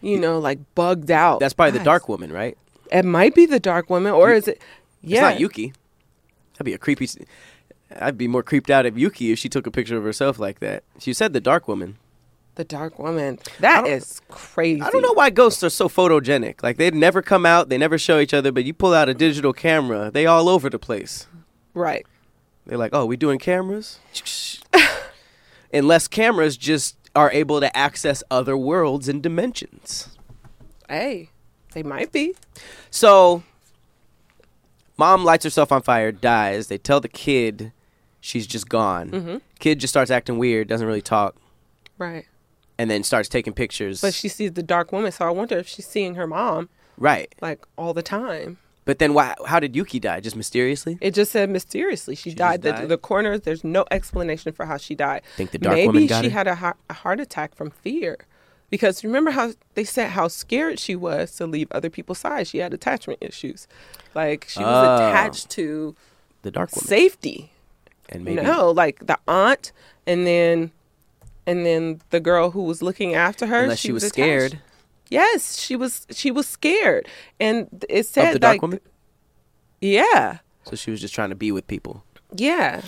you 0.01 0.18
know, 0.18 0.40
like 0.40 0.59
bugged 0.75 1.12
out. 1.12 1.38
That's 1.38 1.55
probably 1.55 1.79
the 1.79 1.85
dark 1.85 2.09
woman, 2.09 2.33
right? 2.33 2.59
It 2.90 3.05
might 3.05 3.37
be 3.37 3.47
the 3.47 3.61
dark 3.61 3.88
woman, 3.88 4.11
or 4.11 4.33
is 4.33 4.49
it? 4.49 4.61
Yeah, 5.01 5.29
It's 5.29 5.35
not 5.35 5.40
Yuki. 5.40 5.73
That'd 6.55 6.64
be 6.64 6.75
a 6.75 6.79
creepy. 6.79 7.09
I'd 8.01 8.18
be 8.18 8.27
more 8.27 8.42
creeped 8.42 8.68
out 8.68 8.85
of 8.85 8.99
Yuki 8.99 9.31
if 9.31 9.38
she 9.38 9.49
took 9.49 9.64
a 9.68 9.71
picture 9.71 9.97
of 9.97 10.03
herself 10.03 10.40
like 10.40 10.59
that. 10.59 10.83
She 10.99 11.12
said 11.12 11.33
the 11.33 11.40
dark 11.40 11.68
woman. 11.68 11.99
The 12.59 12.64
dark 12.64 12.99
woman. 12.99 13.38
That 13.61 13.87
is 13.87 14.21
crazy. 14.29 14.83
I 14.83 14.90
don't 14.90 15.01
know 15.01 15.12
why 15.12 15.31
ghosts 15.31 15.62
are 15.62 15.71
so 15.71 15.88
photogenic. 15.88 16.61
Like 16.61 16.77
they'd 16.77 16.92
never 16.94 17.23
come 17.23 17.47
out, 17.47 17.68
they 17.68 17.79
never 17.79 17.97
show 17.97 18.18
each 18.18 18.35
other, 18.35 18.51
but 18.51 18.64
you 18.64 18.75
pull 18.75 18.92
out 18.92 19.09
a 19.09 19.14
digital 19.14 19.53
camera, 19.53 20.11
they 20.11 20.27
all 20.27 20.49
over 20.49 20.68
the 20.68 20.79
place. 20.79 21.29
Right. 21.73 22.05
They're 22.66 22.77
like, 22.77 22.90
"Oh, 22.92 23.07
we 23.07 23.16
doing 23.16 23.38
cameras?" 23.38 24.01
Unless 25.73 26.09
cameras 26.09 26.57
just 26.57 26.97
are 27.14 27.31
able 27.31 27.61
to 27.61 27.75
access 27.77 28.25
other 28.31 28.57
worlds 28.57 29.09
and 29.09 29.23
dimensions. 29.23 30.18
Hey, 30.88 31.31
they 31.73 31.85
might 31.85 32.11
be. 32.11 32.35
So, 32.90 33.44
mom 34.97 35.25
lights 35.25 35.44
herself 35.44 35.71
on 35.71 35.83
fire, 35.83 36.11
dies. 36.11 36.66
They 36.66 36.79
tell 36.79 37.01
the 37.01 37.09
kid 37.09 37.73
she's 38.21 38.49
just 38.49 38.68
gone. 38.68 39.11
Mm-hmm. 39.11 39.37
Kid 39.61 39.79
just 39.79 39.92
starts 39.92 40.11
acting 40.11 40.38
weird, 40.38 40.66
doesn't 40.66 40.87
really 40.87 41.03
talk, 41.03 41.37
Right. 41.99 42.27
And 42.79 42.91
then 42.91 43.03
starts 43.03 43.29
taking 43.29 43.53
pictures. 43.53 44.01
But 44.01 44.14
she 44.14 44.29
sees 44.29 44.53
the 44.53 44.62
dark 44.62 44.93
woman, 44.93 45.11
so 45.12 45.27
I 45.27 45.31
wonder 45.31 45.59
if 45.59 45.67
she's 45.69 45.87
seeing 45.87 46.14
her 46.14 46.27
mom 46.27 46.69
right. 46.97 47.35
like 47.41 47.64
all 47.77 47.93
the 47.95 48.03
time. 48.03 48.59
But 48.85 48.99
then, 49.01 49.12
why? 49.12 49.35
How 49.47 49.61
did 49.61 49.77
Yuki 49.77 50.01
die? 50.01 50.21
Just 50.21 50.35
mysteriously? 50.35 50.97
It 51.03 51.12
just 51.12 51.31
said 51.33 51.51
mysteriously 51.51 52.14
she, 52.14 52.31
She 52.31 52.35
died. 52.37 52.62
The, 52.62 52.73
died? 52.73 52.88
the 52.88 52.97
coroner, 52.97 53.37
there's 53.37 53.62
no 53.62 53.85
explanation 53.91 54.53
for 54.53 54.64
how 54.64 54.79
she 54.79 54.95
died. 54.95 55.21
Think 55.37 55.51
the 55.51 55.59
dark 55.59 55.75
Maybe 55.77 55.87
woman 55.88 56.07
got 56.07 56.25
she 56.25 56.31
had 56.31 56.47
a, 56.47 56.55
heart, 56.55 56.79
a 56.88 56.95
heart 56.95 57.21
attack 57.21 57.55
from 57.55 57.71
fear. 57.71 58.17
Because 58.71 59.03
remember 59.05 59.31
how 59.33 59.53
they 59.75 59.85
said 59.85 60.11
how 60.11 60.29
scared 60.29 60.79
she 60.79 60.95
was 60.97 61.35
to 61.37 61.47
leave 61.47 61.69
other 61.71 61.91
people's 61.91 62.19
side. 62.19 62.47
She 62.47 62.59
had 62.59 62.73
attachment 62.73 63.19
issues. 63.23 63.67
Like 64.14 64.47
she 64.49 64.61
was 64.61 64.69
Oh. 65.01 65.07
attached 65.09 65.51
to 65.51 65.95
The 66.43 66.51
dark 66.51 66.75
woman. 66.75 66.87
safety. 66.87 67.51
and 68.11 68.25
maybe 68.25 68.41
No, 68.43 68.71
like 68.71 69.07
the 69.07 69.19
aunt 69.29 69.73
and 70.07 70.27
then 70.27 70.71
and 71.49 71.67
then 71.67 72.01
the 72.11 72.21
girl 72.21 72.51
who 72.51 72.63
was 72.63 72.83
looking 72.83 73.15
after 73.15 73.47
her. 73.47 73.63
unless 73.63 73.79
she 73.79 73.93
was 73.93 74.05
attached. 74.05 74.15
scared 74.15 74.61
Yes, 75.11 75.59
she 75.59 75.77
was 75.77 76.07
she 76.11 76.31
was 76.31 76.47
scared. 76.47 77.07
And 77.41 77.85
it 77.89 78.07
said 78.07 78.29
of 78.29 78.33
the 78.35 78.39
dark 78.39 78.55
like 78.55 78.63
woman. 78.63 78.81
Yeah. 79.81 80.39
So 80.65 80.77
she 80.77 80.91
was 80.91 81.01
just 81.01 81.15
trying 81.15 81.31
to 81.31 81.35
be 81.35 81.51
with 81.51 81.67
people. 81.67 82.05
Yeah. 82.35 82.83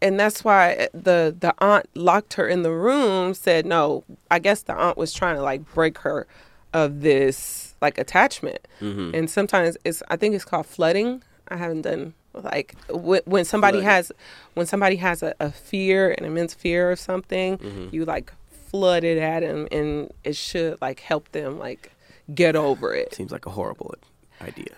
And 0.00 0.18
that's 0.18 0.44
why 0.44 0.88
the 0.92 1.34
the 1.38 1.54
aunt 1.58 1.86
locked 1.94 2.34
her 2.34 2.48
in 2.48 2.62
the 2.62 2.72
room, 2.72 3.34
said 3.34 3.66
no. 3.66 4.04
I 4.30 4.38
guess 4.38 4.62
the 4.62 4.74
aunt 4.74 4.96
was 4.96 5.12
trying 5.12 5.36
to 5.36 5.42
like 5.42 5.72
break 5.74 5.98
her 5.98 6.26
of 6.72 7.02
this 7.02 7.74
like 7.80 7.98
attachment. 7.98 8.66
Mm-hmm. 8.80 9.14
And 9.14 9.30
sometimes 9.30 9.76
it's 9.84 10.02
I 10.08 10.16
think 10.16 10.34
it's 10.34 10.44
called 10.44 10.66
flooding. 10.66 11.22
I 11.48 11.56
haven't 11.56 11.82
done 11.82 12.14
like 12.34 12.74
when, 12.90 13.20
when 13.24 13.44
somebody 13.44 13.78
Flooding. 13.78 13.88
has 13.90 14.12
when 14.54 14.66
somebody 14.66 14.96
has 14.96 15.22
a, 15.22 15.34
a 15.40 15.50
fear, 15.50 16.10
an 16.12 16.24
immense 16.24 16.54
fear 16.54 16.90
of 16.90 16.98
something, 16.98 17.58
Mm-hmm. 17.58 17.88
you 17.94 18.04
like 18.04 18.32
flood 18.70 19.04
it 19.04 19.18
at 19.18 19.40
them 19.40 19.68
and 19.70 20.12
it 20.24 20.34
should 20.36 20.80
like 20.80 21.00
help 21.00 21.30
them 21.32 21.58
like 21.58 21.92
get 22.34 22.56
over 22.56 22.94
it. 22.94 23.14
Seems 23.14 23.30
like 23.32 23.46
a 23.46 23.50
horrible 23.50 23.94
idea. 24.40 24.74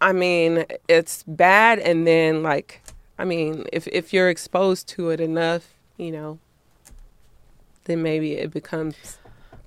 I 0.00 0.12
mean, 0.12 0.64
it's 0.86 1.24
bad, 1.26 1.78
and 1.80 2.06
then 2.06 2.42
like, 2.42 2.82
I 3.18 3.24
mean, 3.24 3.64
if 3.72 3.86
if 3.88 4.12
you're 4.12 4.28
exposed 4.28 4.86
to 4.90 5.10
it 5.10 5.20
enough, 5.20 5.74
you 5.96 6.12
know, 6.12 6.38
then 7.84 8.02
maybe 8.02 8.34
it 8.34 8.52
becomes 8.52 9.18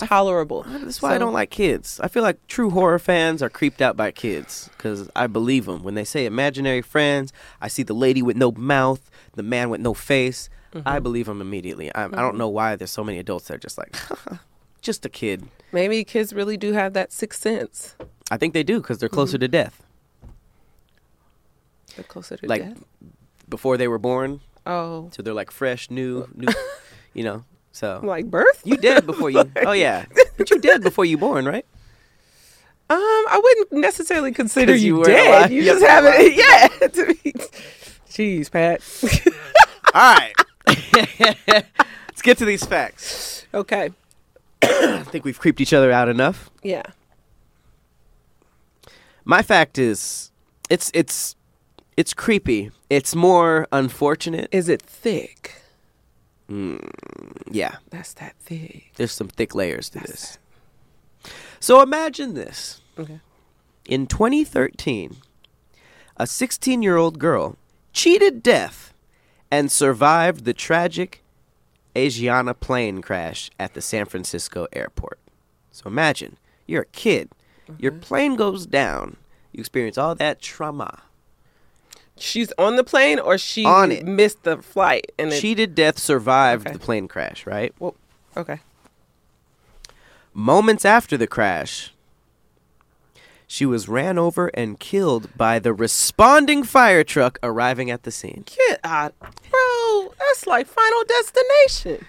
tolerable. 0.08 0.64
That's 0.68 1.02
why 1.02 1.16
I 1.16 1.18
don't 1.18 1.34
like 1.34 1.50
kids. 1.50 2.00
I 2.02 2.08
feel 2.08 2.24
like 2.24 2.46
true 2.48 2.70
horror 2.70 3.00
fans 3.00 3.42
are 3.42 3.50
creeped 3.50 3.82
out 3.82 3.98
by 3.98 4.12
kids 4.12 4.70
because 4.78 5.10
I 5.16 5.28
believe 5.28 5.66
them 5.66 5.84
when 5.84 5.96
they 5.96 6.04
say 6.04 6.26
imaginary 6.26 6.82
friends. 6.82 7.34
I 7.62 7.68
see 7.68 7.84
the 7.84 7.94
lady 7.94 8.22
with 8.22 8.38
no 8.38 8.52
mouth, 8.52 9.10
the 9.34 9.44
man 9.44 9.70
with 9.70 9.82
no 9.82 9.94
face. 9.94 10.50
I 10.74 10.78
mm-hmm. 10.80 11.04
believe 11.04 11.26
them 11.26 11.42
immediately. 11.42 11.94
I, 11.94 12.06
I 12.06 12.08
don't 12.08 12.14
mm-hmm. 12.14 12.38
know 12.38 12.50
why 12.50 12.76
there's 12.76 12.92
so 12.92 13.04
many 13.04 13.20
adults 13.20 13.48
that 13.48 13.56
are 13.56 13.58
just 13.58 13.78
like, 13.78 13.96
just 14.82 15.06
a 15.06 15.10
kid. 15.10 15.44
Maybe 15.72 16.04
kids 16.04 16.34
really 16.34 16.58
do 16.58 16.74
have 16.74 16.94
that 16.94 17.12
sixth 17.12 17.42
sense. 17.42 17.96
I 18.30 18.38
think 18.38 18.54
they 18.54 18.64
do 18.64 18.80
because 18.82 19.00
they're 19.00 19.10
closer 19.10 19.36
mm-hmm. 19.38 19.42
to 19.42 19.48
death. 19.48 19.84
They're 21.96 22.06
closer 22.06 22.38
to 22.38 22.48
Like 22.48 22.64
death. 22.64 22.84
before 23.50 23.76
they 23.78 23.88
were 23.88 24.00
born, 24.00 24.40
Oh, 24.66 25.10
so 25.12 25.22
they're 25.22 25.34
like 25.34 25.52
fresh, 25.52 25.90
new, 25.90 26.28
new. 26.36 26.48
you 27.14 27.24
know, 27.24 27.44
so 27.72 28.00
like 28.04 28.26
birth? 28.26 28.62
you 28.64 28.78
dead 28.78 29.06
before 29.06 29.30
you. 29.30 29.44
Oh 29.66 29.72
yeah, 29.72 30.06
but 30.38 30.50
you 30.50 30.60
dead 30.60 30.82
before 30.84 31.06
you 31.06 31.18
born, 31.18 31.46
right? 31.46 31.66
Um, 32.90 32.98
I 32.98 33.40
wouldn't 33.42 33.72
necessarily 33.82 34.34
consider 34.34 34.76
you 34.76 34.88
you, 34.88 34.96
were 34.98 35.06
dead. 35.06 35.28
alive. 35.28 35.52
You 35.52 35.62
Yep, 35.64 35.74
just 35.80 35.86
haven't. 35.86 36.36
Yeah. 36.36 36.68
to 36.90 37.16
be- 37.24 37.34
Jeez, 38.10 38.52
Pat. 38.52 38.82
All 39.94 40.16
right. 40.16 40.34
Let's 42.10 42.22
get 42.22 42.38
to 42.40 42.46
these 42.46 42.66
facts. 42.66 43.46
okay. 43.54 43.92
I 44.62 45.04
think 45.04 45.24
we've 45.24 45.40
creeped 45.40 45.62
each 45.62 45.72
other 45.74 45.92
out 45.92 46.10
enough. 46.10 46.50
Yeah. 46.64 46.84
My 49.24 49.42
fact 49.42 49.78
is, 49.78 50.32
it's 50.70 50.92
it's 50.94 51.36
it's 51.96 52.14
creepy. 52.14 52.72
It's 52.90 53.16
more 53.16 53.68
unfortunate. 53.72 54.50
Is 54.52 54.68
it 54.68 54.82
thick? 54.82 55.61
Mm, 56.52 56.86
yeah, 57.50 57.78
That's 57.92 58.14
that 58.16 58.36
thick. 58.40 58.92
there's 58.96 59.14
some 59.14 59.30
thick 59.30 59.56
layers 59.56 59.90
to 59.90 60.00
That's 60.00 60.12
this. 60.12 61.32
So 61.62 61.82
imagine 61.82 62.34
this. 62.34 62.82
Okay. 63.00 63.22
In 63.86 64.06
2013, 64.06 65.16
a 66.18 66.28
16 66.28 66.82
year 66.84 66.98
old 66.98 67.20
girl 67.20 67.56
cheated 67.94 68.44
death 68.44 68.94
and 69.50 69.72
survived 69.72 70.44
the 70.44 70.54
tragic 70.54 71.24
Asiana 71.96 72.60
plane 72.60 73.02
crash 73.02 73.50
at 73.58 73.74
the 73.74 73.82
San 73.82 74.06
Francisco 74.06 74.68
airport. 74.74 75.20
So 75.72 75.88
imagine 75.88 76.38
you're 76.68 76.84
a 76.84 76.86
kid, 76.86 77.30
your 77.78 77.94
mm-hmm. 77.94 78.02
plane 78.02 78.36
goes 78.36 78.66
down, 78.66 79.16
you 79.54 79.62
experience 79.62 79.98
all 79.98 80.16
that 80.16 80.42
trauma. 80.42 81.04
She's 82.22 82.52
on 82.58 82.76
the 82.76 82.84
plane, 82.84 83.20
or 83.20 83.38
she 83.38 83.66
On 83.66 83.92
it. 83.92 84.06
missed 84.06 84.44
the 84.44 84.58
flight, 84.62 85.12
and 85.18 85.34
it. 85.34 85.42
Cheated 85.42 85.76
death 85.76 85.98
survived 86.00 86.68
Okay. 86.68 86.74
the 86.74 86.80
plane 86.80 87.08
crash, 87.08 87.46
right? 87.46 87.74
well, 87.80 87.96
okay. 88.38 88.60
Moments 90.34 90.86
after 90.86 91.18
the 91.18 91.28
crash, 91.28 91.94
she 93.48 93.66
was 93.66 93.90
ran 93.90 94.18
over 94.18 94.48
and 94.54 94.80
killed 94.80 95.36
by 95.36 95.60
the 95.60 95.74
responding 95.74 96.64
fire 96.64 97.04
truck 97.04 97.38
arriving 97.44 97.92
at 97.92 98.04
the 98.04 98.12
scene. 98.12 98.46
Get 98.46 98.80
out, 98.84 99.14
bro. 99.20 100.14
That's 100.20 100.48
like 100.48 100.68
Final 100.68 101.04
Destination, 101.06 102.06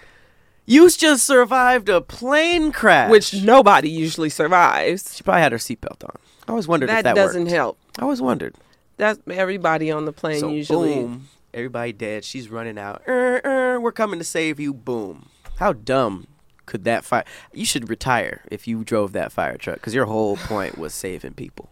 You 0.65 0.89
just 0.89 1.25
survived 1.25 1.89
a 1.89 1.99
plane 1.99 2.71
crash. 2.71 3.11
which 3.11 3.33
nobody 3.43 3.89
usually 3.89 4.29
survives. 4.29 5.13
she 5.15 5.23
probably 5.23 5.41
had 5.41 5.51
her 5.51 5.57
seatbelt 5.57 6.01
on. 6.05 6.15
I 6.47 6.51
always 6.51 6.67
wondered 6.67 6.89
if 6.89 6.95
That, 6.95 7.03
that 7.03 7.15
doesn't 7.15 7.43
worked. 7.43 7.53
help. 7.53 7.77
I 7.99 8.03
always 8.03 8.21
wondered. 8.21 8.55
That's 8.97 9.19
everybody 9.29 9.91
on 9.91 10.05
the 10.05 10.13
plane 10.13 10.39
so 10.39 10.49
usually. 10.49 10.95
boom, 10.95 11.29
everybody 11.53 11.93
dead. 11.93 12.23
She's 12.23 12.49
running 12.49 12.77
out. 12.77 13.01
Er, 13.07 13.41
er, 13.43 13.79
we're 13.79 13.91
coming 13.91 14.19
to 14.19 14.25
save 14.25 14.59
you. 14.59 14.73
Boom. 14.73 15.29
How 15.57 15.73
dumb 15.73 16.27
could 16.65 16.83
that 16.85 17.03
fire? 17.03 17.25
You 17.51 17.65
should 17.65 17.89
retire 17.89 18.41
if 18.49 18.67
you 18.67 18.83
drove 18.83 19.13
that 19.13 19.31
fire 19.31 19.57
truck 19.57 19.75
because 19.75 19.93
your 19.93 20.05
whole 20.05 20.37
point 20.47 20.77
was 20.77 20.93
saving 20.93 21.33
people. 21.33 21.69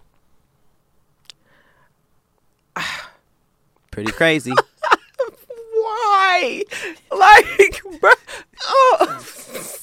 Pretty 3.91 4.11
crazy. 4.11 4.53
Why? 6.25 6.63
Like, 7.11 7.81
bro, 7.99 8.11
oh, 8.63 9.25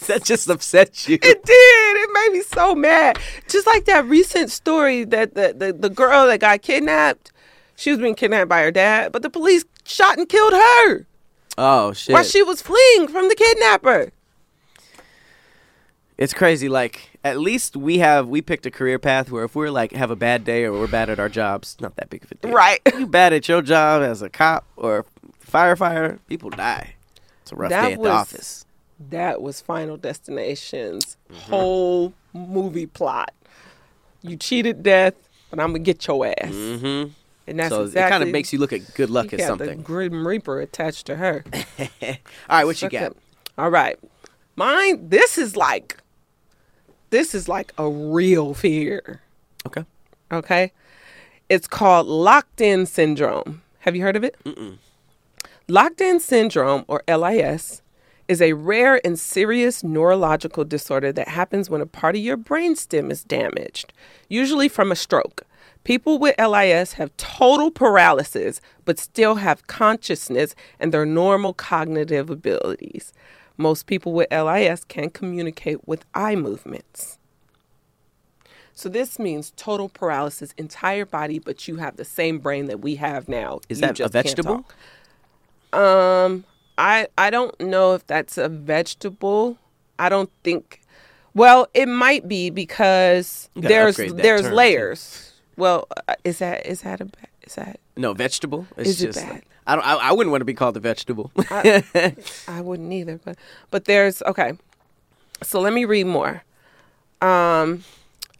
that 0.07 0.22
just 0.24 0.48
upset 0.48 1.09
you. 1.09 1.16
it 1.20 1.44
did. 1.44 1.96
It 1.96 2.11
made 2.12 2.38
me 2.38 2.42
so 2.42 2.74
mad. 2.74 3.18
Just 3.48 3.66
like 3.66 3.85
that 3.87 4.07
recent 4.07 4.51
story 4.51 5.05
that 5.05 5.35
the, 5.35 5.53
the, 5.57 5.72
the 5.72 5.90
girl 5.90 6.27
that 6.29 6.38
got 6.40 6.62
kidnapped, 6.62 7.33
she 7.77 7.90
was 7.90 7.98
being 7.98 8.14
kidnapped 8.14 8.48
by 8.48 8.62
her 8.62 8.70
dad, 8.70 9.11
but 9.12 9.22
the 9.22 9.31
police 9.31 9.64
shot 9.85 10.16
and 10.16 10.29
killed 10.29 10.53
her 10.53 11.07
Oh 11.59 11.92
shit. 11.92 12.12
while 12.12 12.22
she 12.24 12.42
was 12.42 12.62
fleeing 12.62 13.09
from 13.09 13.29
the 13.29 13.35
kidnapper. 13.35 14.12
It's 16.16 16.35
crazy. 16.35 16.68
Like 16.68 17.11
at 17.24 17.38
least 17.38 17.77
we 17.77 17.98
have 17.98 18.27
we 18.29 18.40
picked 18.42 18.64
a 18.66 18.70
career 18.70 18.98
path 18.98 19.31
where 19.31 19.44
if 19.44 19.55
we're 19.55 19.70
like 19.70 19.92
have 19.92 20.11
a 20.11 20.16
bad 20.16 20.44
day 20.44 20.64
or 20.64 20.72
we're 20.72 20.87
bad 20.88 21.11
at 21.11 21.18
our 21.20 21.29
jobs, 21.29 21.77
not 21.81 21.94
that 21.96 22.11
big 22.11 22.24
of 22.24 22.33
a 22.33 22.35
deal. 22.37 22.53
Right. 22.53 22.81
You 22.96 23.07
bad 23.07 23.33
at 23.33 23.48
your 23.48 23.62
job 23.62 24.03
as 24.03 24.22
a 24.22 24.29
cop 24.31 24.64
or 24.77 25.05
firefighter, 25.45 26.19
people 26.29 26.51
die. 26.51 26.95
It's 27.43 27.53
a 27.53 27.57
rough 27.57 27.71
That 27.71 27.87
day 27.88 27.93
at 27.95 27.99
was- 27.99 28.07
the 28.07 28.12
office. 28.12 28.64
That 29.11 29.41
was 29.41 29.61
Final 29.61 29.97
Destination's 29.97 31.17
Mm-hmm. 31.31 31.51
whole 31.51 32.14
movie 32.33 32.87
plot. 32.87 33.33
You 34.23 34.37
cheated 34.37 34.83
death, 34.83 35.14
but 35.51 35.61
I'm 35.61 35.69
gonna 35.69 35.79
get 35.81 36.05
your 36.07 36.27
ass. 36.27 36.51
Mm-hmm. 36.51 37.11
And 37.47 37.59
that's 37.59 37.69
So 37.69 37.83
exactly. 37.83 38.07
it 38.07 38.11
kind 38.11 38.23
of 38.25 38.29
makes 38.31 38.53
you 38.53 38.59
look 38.59 38.73
at 38.73 38.95
good 38.95 39.09
luck 39.11 39.27
as 39.27 39.38
got 39.38 39.59
The 39.59 39.64
something. 39.67 39.83
Grim 39.83 40.27
Reaper 40.27 40.61
attached 40.61 41.07
to 41.07 41.17
her. 41.17 41.45
All 42.03 42.17
right, 42.49 42.64
what 42.64 42.81
you 42.83 42.88
got? 42.91 43.12
it. 43.12 43.17
All 43.57 43.71
right. 43.71 43.99
Mine, 44.57 45.09
this 45.11 45.38
is 45.38 45.55
like, 45.57 45.99
this 47.11 47.35
is 47.35 47.49
like 47.49 47.73
a 47.79 47.88
real 47.88 48.53
fear. 48.55 49.21
Okay. 49.67 49.85
Okay. 50.33 50.73
It's 51.49 51.69
called 51.69 52.07
locked 52.07 52.61
in 52.61 52.85
syndrome. 52.87 53.62
Have 53.81 53.95
you 53.95 54.03
heard 54.03 54.17
of 54.17 54.25
it? 54.25 54.35
Locked 55.70 56.00
in 56.00 56.18
syndrome, 56.18 56.87
or 56.88 57.02
LIS, 57.07 57.83
is 58.26 58.40
a 58.40 58.54
rare 58.54 59.04
and 59.04 59.18
serious 59.18 59.85
neurological 59.85 60.64
disorder 60.64 61.12
that 61.12 61.28
happens 61.28 61.68
when 61.68 61.83
a 61.83 61.87
part 61.87 62.16
of 62.16 62.22
your 62.22 62.38
brainstem 62.38 63.11
is 63.11 63.22
damaged, 63.22 63.92
usually 64.31 64.70
from 64.70 64.90
a 64.90 64.96
stroke. 64.96 65.42
People 65.85 66.18
with 66.18 66.35
LIS 66.38 66.94
have 66.94 67.14
total 67.18 67.70
paralysis, 67.70 68.62
but 68.87 68.98
still 68.98 69.35
have 69.35 69.66
consciousness 69.66 70.54
and 70.81 70.90
their 70.90 71.04
normal 71.04 71.52
cognitive 71.52 72.31
abilities. 72.31 73.12
Most 73.59 73.85
people 73.85 74.14
with 74.14 74.31
LIS 74.31 74.85
can 74.85 75.11
communicate 75.11 75.87
with 75.87 76.07
eye 76.14 76.35
movements. 76.35 77.18
So 78.72 78.88
this 78.88 79.18
means 79.18 79.52
total 79.57 79.90
paralysis, 79.90 80.54
entire 80.57 81.04
body, 81.04 81.38
but 81.38 81.68
you 81.68 81.76
have 81.76 81.96
the 81.96 82.04
same 82.04 82.38
brain 82.38 82.66
that 82.68 82.81
we 82.81 82.94
have 82.94 83.28
now. 83.28 83.61
Is 83.68 83.81
You 83.81 83.88
that 83.88 84.00
a 84.00 84.09
vegetable? 84.09 84.64
Um, 85.72 86.44
I 86.76 87.09
I 87.18 87.31
don't 87.31 87.59
know 87.61 87.94
if 87.94 88.07
that's 88.07 88.38
a 88.38 88.48
vegetable. 88.48 89.59
I 89.98 90.09
don't 90.09 90.31
think. 90.44 90.81
Well, 91.35 91.68
it 91.74 91.87
might 91.87 92.26
be 92.28 92.50
because 92.50 93.48
there's 93.54 93.96
there's 93.96 94.42
term, 94.42 94.50
too. 94.50 94.57
layers. 94.57 95.33
Well, 95.57 95.87
uh, 96.09 96.14
is 96.24 96.38
that 96.38 96.66
is 96.66 96.83
that 96.83 97.00
a 97.00 97.09
is 97.42 97.54
that 97.57 97.81
No, 97.96 98.12
vegetable. 98.14 98.66
It's 98.76 98.90
Is 98.90 99.02
it 99.02 99.07
just 99.07 99.18
bad? 99.20 99.33
like- 99.35 99.44
I 99.66 99.74
don't. 99.74 99.87
I, 99.87 99.94
I 99.96 100.12
wouldn't 100.12 100.31
want 100.31 100.40
to 100.40 100.46
be 100.46 100.54
called 100.54 100.76
a 100.78 100.81
vegetable. 100.81 101.31
I 101.50 102.61
wouldn't 102.62 102.90
either, 102.90 103.20
but 103.22 103.37
but 103.70 103.85
there's 103.85 104.22
okay. 104.22 104.52
So 105.42 105.61
let 105.61 105.74
me 105.74 105.85
read 105.85 106.07
more. 106.07 106.42
Um, 107.20 107.85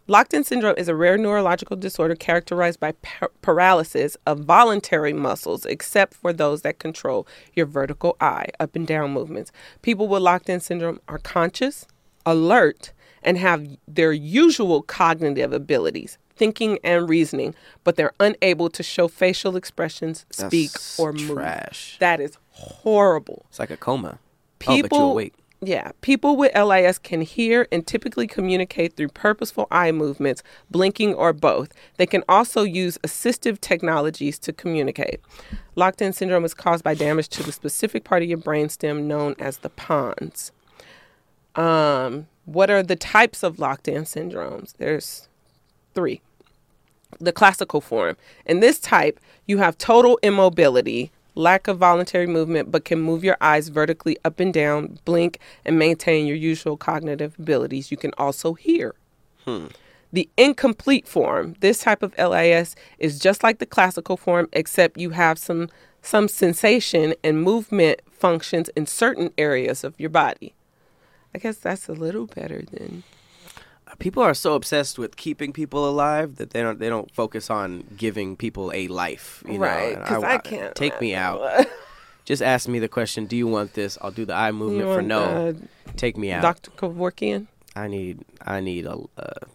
locked-in 0.09 0.43
syndrome 0.43 0.75
is 0.77 0.87
a 0.89 0.95
rare 0.95 1.17
neurological 1.17 1.77
disorder 1.77 2.15
characterized 2.15 2.79
by 2.79 2.91
par- 2.93 3.31
paralysis 3.41 4.17
of 4.25 4.39
voluntary 4.39 5.13
muscles, 5.13 5.65
except 5.65 6.13
for 6.15 6.33
those 6.33 6.63
that 6.63 6.79
control 6.79 7.25
your 7.53 7.65
vertical 7.65 8.17
eye 8.19 8.47
up 8.59 8.75
and 8.75 8.85
down 8.87 9.11
movements. 9.11 9.51
People 9.81 10.07
with 10.07 10.21
locked-in 10.21 10.59
syndrome 10.59 10.99
are 11.07 11.19
conscious, 11.19 11.85
alert, 12.25 12.91
and 13.23 13.37
have 13.37 13.67
their 13.87 14.11
usual 14.11 14.81
cognitive 14.81 15.53
abilities, 15.53 16.17
thinking 16.35 16.79
and 16.83 17.07
reasoning, 17.09 17.53
but 17.83 17.95
they're 17.95 18.13
unable 18.19 18.69
to 18.69 18.81
show 18.81 19.07
facial 19.07 19.55
expressions, 19.55 20.25
speak, 20.31 20.71
That's 20.71 20.99
or 20.99 21.13
move. 21.13 21.31
trash. 21.37 21.97
That 21.99 22.19
is 22.19 22.37
horrible. 22.51 23.45
it's 23.49 23.59
like 23.59 23.71
a 23.71 23.77
coma. 23.77 24.17
oh, 24.19 24.65
but 24.65 24.75
you 24.75 24.83
People, 24.83 25.11
awake. 25.11 25.33
Yeah, 25.61 25.91
people 26.01 26.37
with 26.37 26.55
LIS 26.55 26.99
can 26.99 27.21
hear 27.21 27.67
and 27.71 27.85
typically 27.85 28.27
communicate 28.27 28.95
through 28.95 29.09
purposeful 29.09 29.67
eye 29.71 29.91
movements, 29.91 30.43
blinking, 30.71 31.13
or 31.15 31.33
both. 31.33 31.73
They 31.97 32.05
can 32.05 32.23
also 32.29 32.63
use 32.63 32.97
assistive 32.99 33.59
technologies 33.61 34.39
to 34.39 34.53
communicate. 34.53 35.19
Locked 35.75 36.01
in 36.01 36.13
syndrome 36.13 36.45
is 36.45 36.53
caused 36.53 36.83
by 36.83 36.93
damage 36.93 37.29
to 37.29 37.43
the 37.43 37.51
specific 37.51 38.05
part 38.05 38.23
of 38.23 38.29
your 38.29 38.37
brainstem 38.37 39.03
known 39.03 39.35
as 39.39 39.59
the 39.59 39.69
pons. 39.69 40.51
Um, 41.55 42.27
what 42.45 42.69
are 42.69 42.83
the 42.83 42.95
types 42.95 43.43
of 43.43 43.59
locked 43.59 43.87
in 43.87 44.03
syndromes? 44.03 44.73
There's 44.77 45.27
three. 45.95 46.21
the 47.19 47.31
classical 47.33 47.81
form. 47.81 48.17
In 48.45 48.59
this 48.61 48.79
type, 48.79 49.19
you 49.47 49.57
have 49.59 49.77
total 49.77 50.19
immobility, 50.23 51.11
lack 51.39 51.67
of 51.67 51.77
voluntary 51.77 52.27
movement, 52.27 52.71
but 52.71 52.85
can 52.85 52.99
move 52.99 53.23
your 53.23 53.37
eyes 53.41 53.69
vertically 53.69 54.17
up 54.25 54.39
and 54.39 54.53
down, 54.53 54.99
blink, 55.05 55.39
and 55.65 55.79
maintain 55.79 56.27
your 56.27 56.35
usual 56.35 56.77
cognitive 56.77 57.39
abilities. 57.39 57.89
You 57.89 57.97
can 57.97 58.13
also 58.17 58.53
hear. 58.53 58.93
Hmm. 59.45 59.67
The 60.11 60.29
incomplete 60.37 61.07
form, 61.07 61.55
this 61.59 61.81
type 61.81 62.03
of 62.03 62.17
LIS 62.17 62.75
is 62.97 63.19
just 63.19 63.43
like 63.43 63.59
the 63.59 63.65
classical 63.65 64.17
form, 64.17 64.49
except 64.53 64.99
you 64.99 65.11
have 65.11 65.39
some 65.39 65.69
some 66.01 66.29
sensation 66.29 67.13
and 67.25 67.43
movement 67.43 68.01
functions 68.09 68.69
in 68.69 68.85
certain 68.85 69.31
areas 69.37 69.83
of 69.83 69.99
your 69.99 70.09
body. 70.09 70.53
I 71.35 71.39
guess 71.39 71.57
that's 71.57 71.89
a 71.89 71.93
little 71.93 72.25
better 72.25 72.63
than 72.71 73.03
People 73.97 74.21
are 74.23 74.33
so 74.35 74.53
obsessed 74.53 74.99
with 74.99 75.17
keeping 75.17 75.51
people 75.51 75.89
alive 75.89 76.35
that 76.35 76.51
they 76.51 76.61
don't 76.61 76.79
they 76.79 76.89
don't 76.89 77.09
focus 77.13 77.49
on 77.49 77.83
giving 77.97 78.37
people 78.37 78.71
a 78.73 78.87
life. 78.87 79.43
You 79.49 79.57
Right, 79.57 79.97
know? 79.97 80.05
'cause 80.05 80.23
I 80.23 80.37
can't- 80.37 80.75
take 80.75 81.01
me 81.01 81.15
out. 81.15 81.41
Just 82.25 82.43
ask 82.43 82.67
me 82.67 82.77
the 82.77 82.87
question. 82.87 83.25
Do 83.25 83.35
you 83.35 83.47
want 83.47 83.73
this? 83.73 83.97
I'll 84.01 84.11
do 84.11 84.23
the 84.25 84.35
eye 84.35 84.51
movement 84.51 84.87
for 84.89 85.01
no. 85.01 85.23
uh, 85.23 85.53
take 85.97 86.15
me 86.15 86.31
out. 86.31 86.43
Dr. 86.43 86.69
Kevorkian. 86.71 87.47
I 87.75 87.87
need 87.87 88.23
I 88.45 88.59
need 88.61 88.85
a 88.85 88.95
uh, 89.17 89.45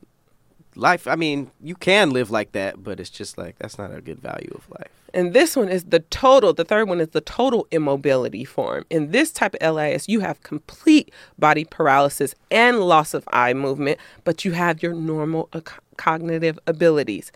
life. 0.74 1.06
I 1.06 1.14
mean, 1.14 1.50
you 1.62 1.76
can 1.76 2.10
live 2.10 2.30
like 2.32 2.50
that, 2.52 2.82
but 2.82 2.98
it's 2.98 3.10
just 3.10 3.38
like 3.38 3.58
that's 3.58 3.78
not 3.78 3.94
a 3.94 4.00
good 4.00 4.18
value 4.18 4.52
of 4.54 4.68
life. 4.70 4.90
And 5.14 5.32
this 5.32 5.54
one 5.54 5.68
is 5.68 5.84
the 5.84 6.00
total, 6.00 6.52
the 6.52 6.64
third 6.64 6.88
one 6.88 7.00
is 7.00 7.10
the 7.10 7.20
total 7.20 7.68
immobility 7.70 8.44
form. 8.44 8.84
In 8.90 9.12
this 9.12 9.30
type 9.30 9.54
of 9.54 9.74
LIS, 9.76 10.08
you 10.08 10.20
have 10.20 10.42
complete 10.42 11.12
body 11.38 11.64
paralysis 11.64 12.34
and 12.50 12.80
loss 12.80 13.14
of 13.14 13.26
eye 13.32 13.54
movement, 13.54 14.00
but 14.24 14.44
you 14.44 14.52
have 14.52 14.82
your 14.82 14.92
normal 14.92 15.48
co- 15.52 15.78
cognitive 15.96 16.58
abilities. 16.66 17.30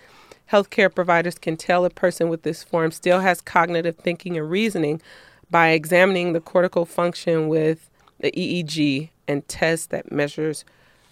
Healthcare 0.50 0.92
providers 0.92 1.38
can 1.38 1.56
tell 1.56 1.84
a 1.84 1.90
person 1.90 2.28
with 2.28 2.42
this 2.42 2.64
form 2.64 2.90
still 2.90 3.20
has 3.20 3.40
cognitive 3.40 3.96
thinking 3.96 4.36
and 4.36 4.50
reasoning 4.50 5.00
by 5.48 5.68
examining 5.68 6.32
the 6.32 6.40
cortical 6.40 6.84
function 6.84 7.46
with 7.46 7.88
the 8.18 8.32
EEG 8.32 9.10
and 9.28 9.46
tests 9.46 9.86
that 9.86 10.10
measures 10.10 10.64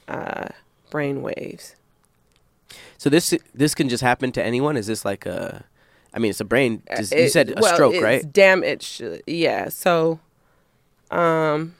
uh, 0.09 0.49
brain 0.91 1.23
waves. 1.23 1.77
So 2.99 3.09
this 3.09 3.33
this 3.55 3.77
can 3.77 3.89
just 3.89 4.03
happen 4.03 4.33
to 4.33 4.43
anyone. 4.43 4.77
Is 4.77 4.89
this 4.89 5.05
like 5.05 5.27
a? 5.27 5.65
I 6.17 6.19
mean, 6.19 6.31
it's 6.31 6.41
a 6.41 6.45
brain. 6.45 6.83
dis- 6.97 7.13
you 7.13 7.19
Uh, 7.19 7.21
It- 7.25 7.31
said 7.33 7.51
a 7.57 7.61
well, 7.61 7.75
stroke, 7.75 7.95
it's 7.95 8.03
right? 8.03 8.33
Damage, 8.33 9.03
yeah. 9.27 9.69
So, 9.69 10.19
um, 11.11 11.75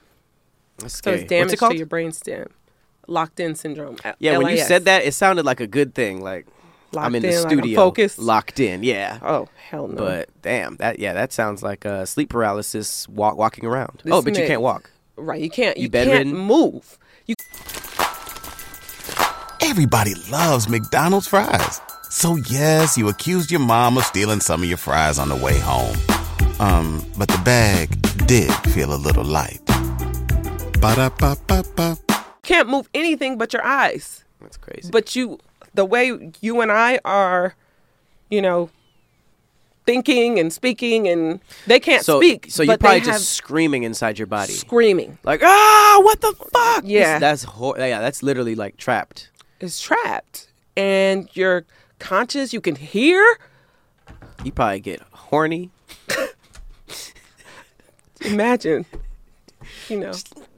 That's 0.77 1.01
So 1.03 1.11
it's 1.13 1.23
damage 1.27 1.53
it 1.53 1.57
called? 1.57 1.71
to 1.71 1.77
your 1.77 1.87
brainstem. 1.87 2.47
Locked 3.07 3.39
in 3.39 3.55
syndrome. 3.55 3.97
L- 4.05 4.13
yeah, 4.19 4.37
when 4.37 4.49
you 4.55 4.61
said 4.63 4.85
that, 4.85 5.03
it 5.03 5.13
sounded 5.15 5.43
like 5.45 5.59
a 5.59 5.65
good 5.65 5.95
thing. 5.95 6.21
Like 6.21 6.45
I'm 6.95 7.13
Locked 7.13 7.15
in 7.15 7.21
the 7.23 7.27
in, 7.29 7.35
like 7.35 7.51
I'm 7.51 7.57
studio, 7.59 7.75
focused. 7.75 8.19
locked 8.19 8.59
in. 8.59 8.83
Yeah. 8.83 9.17
Oh 9.23 9.47
hell 9.69 9.87
no! 9.87 9.95
But 9.95 10.29
damn, 10.43 10.75
that 10.77 10.99
yeah, 10.99 11.13
that 11.13 11.33
sounds 11.33 11.63
like 11.63 11.85
uh, 11.85 12.05
sleep 12.05 12.29
paralysis, 12.29 13.07
walk, 13.09 13.37
walking 13.37 13.65
around. 13.65 14.01
This 14.03 14.13
oh, 14.13 14.21
but 14.21 14.37
you 14.37 14.45
can't 14.45 14.61
walk. 14.61 14.91
right, 15.15 15.41
you 15.41 15.49
can't. 15.49 15.77
You 15.77 15.83
You, 15.83 15.89
bedridden? 15.89 16.33
can't 16.33 16.45
move. 16.45 16.99
You 17.25 17.33
Everybody 19.61 20.13
loves 20.31 20.69
McDonald's 20.69 21.27
fries. 21.27 21.81
So 22.09 22.35
yes, 22.35 22.97
you 22.97 23.09
accused 23.09 23.51
your 23.51 23.59
mom 23.59 23.97
of 23.97 24.03
stealing 24.05 24.39
some 24.39 24.63
of 24.63 24.69
your 24.69 24.77
fries 24.77 25.19
on 25.19 25.29
the 25.29 25.35
way 25.35 25.59
home. 25.59 25.95
Um, 26.59 27.05
but 27.17 27.27
the 27.27 27.37
bag 27.43 27.89
did 28.27 28.51
feel 28.71 28.93
a 28.93 28.95
little 28.97 29.23
light. 29.23 29.61
Ba-da-ba-ba-ba. 30.79 31.97
can't 32.43 32.69
move 32.69 32.89
anything 32.93 33.37
but 33.37 33.53
your 33.53 33.63
eyes. 33.63 34.23
That's 34.41 34.57
crazy. 34.57 34.89
But 34.91 35.15
you, 35.15 35.39
the 35.73 35.85
way 35.85 36.31
you 36.41 36.61
and 36.61 36.71
I 36.71 36.99
are, 37.05 37.55
you 38.29 38.41
know, 38.41 38.69
thinking 39.85 40.39
and 40.39 40.51
speaking, 40.51 41.07
and 41.07 41.39
they 41.65 41.79
can't 41.79 42.03
so, 42.05 42.19
speak. 42.19 42.47
so 42.49 42.63
you're 42.63 42.77
probably 42.77 43.01
just 43.01 43.31
screaming 43.31 43.83
inside 43.83 44.17
your 44.19 44.27
body, 44.27 44.53
screaming. 44.53 45.17
like 45.23 45.41
ah, 45.43 45.99
what 46.03 46.19
the 46.21 46.33
fuck? 46.53 46.81
This- 46.83 46.91
Yeah. 46.91 47.19
that's 47.19 47.43
hor- 47.43 47.75
yeah, 47.77 47.99
that's 47.99 48.21
literally 48.21 48.53
like 48.55 48.77
trapped. 48.77 49.29
It's 49.59 49.81
trapped, 49.81 50.47
and 50.75 51.27
you're 51.33 51.65
conscious. 51.99 52.53
You 52.53 52.61
can 52.61 52.75
hear. 52.75 53.37
You 54.43 54.51
probably 54.51 54.79
get 54.79 55.01
horny. 55.11 55.71
Imagine, 58.21 58.85
you 59.89 59.99
know, 59.99 60.11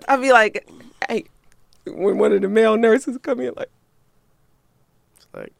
I'd 0.08 0.21
be 0.21 0.32
like, 0.32 0.67
hey, 1.08 1.25
when 1.86 2.17
one 2.17 2.32
of 2.32 2.41
the 2.41 2.47
male 2.47 2.78
nurses 2.78 3.17
come 3.21 3.41
in, 3.41 3.54
like, 3.56 3.69
it's 5.17 5.28
Like 5.34 5.54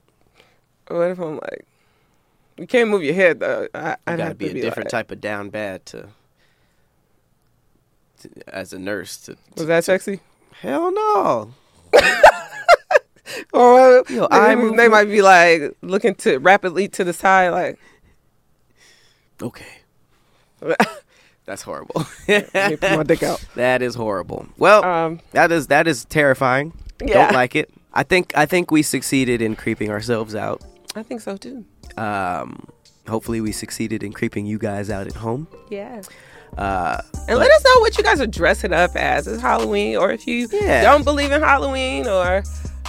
what 0.87 1.11
if 1.11 1.19
I'm 1.19 1.35
like, 1.35 1.65
you 2.57 2.65
can't 2.67 2.89
move 2.89 3.03
your 3.03 3.13
head 3.13 3.39
though. 3.39 3.67
I, 3.73 3.97
gotta 4.05 4.33
be 4.33 4.47
a 4.47 4.53
different 4.53 4.87
like, 4.87 5.07
type 5.07 5.11
of 5.11 5.19
down 5.19 5.49
bad 5.49 5.85
to, 5.87 6.07
to 8.21 8.29
as 8.47 8.73
a 8.73 8.79
nurse. 8.79 9.17
To, 9.17 9.35
Was 9.57 9.67
that 9.67 9.83
sexy? 9.83 10.21
hell 10.53 10.91
no. 10.91 11.53
Or 13.53 14.03
Yo, 14.09 14.27
they, 14.27 14.35
eye 14.37 14.55
they 14.77 14.87
might 14.87 15.05
be 15.05 15.21
like 15.21 15.75
looking 15.81 16.15
to 16.15 16.37
rapidly 16.39 16.87
to 16.89 17.03
the 17.03 17.13
side, 17.13 17.49
like, 17.49 17.79
Okay, 19.41 19.65
that's 21.45 21.61
horrible. 21.61 22.05
my 22.27 23.03
dick 23.05 23.23
out. 23.23 23.43
That 23.55 23.81
is 23.81 23.95
horrible. 23.95 24.47
Well, 24.57 24.83
Um, 24.83 25.21
that 25.31 25.51
is 25.51 25.67
that 25.67 25.87
is 25.87 26.05
terrifying. 26.05 26.73
Yeah. 27.01 27.13
Don't 27.25 27.33
like 27.33 27.55
it. 27.55 27.69
I 27.93 28.03
think 28.03 28.33
I 28.37 28.45
think 28.45 28.71
we 28.71 28.81
succeeded 28.83 29.41
in 29.41 29.55
creeping 29.55 29.89
ourselves 29.91 30.35
out. 30.35 30.61
I 30.95 31.03
think 31.03 31.21
so 31.21 31.37
too. 31.37 31.65
Um, 31.97 32.67
hopefully, 33.07 33.39
we 33.41 33.51
succeeded 33.53 34.03
in 34.03 34.11
creeping 34.11 34.45
you 34.45 34.57
guys 34.59 34.89
out 34.89 35.07
at 35.07 35.13
home. 35.15 35.47
Yeah. 35.69 36.01
Uh, 36.57 36.99
And 37.27 37.37
let 37.37 37.51
us 37.51 37.63
know 37.63 37.79
what 37.81 37.97
you 37.97 38.03
guys 38.03 38.19
are 38.19 38.27
dressing 38.27 38.73
up 38.73 38.95
as. 38.95 39.27
It's 39.27 39.41
Halloween, 39.41 39.95
or 39.97 40.11
if 40.11 40.27
you 40.27 40.47
Yeah. 40.51 40.81
don't 40.83 41.03
believe 41.05 41.31
in 41.31 41.41
Halloween, 41.41 42.07
or 42.07 42.43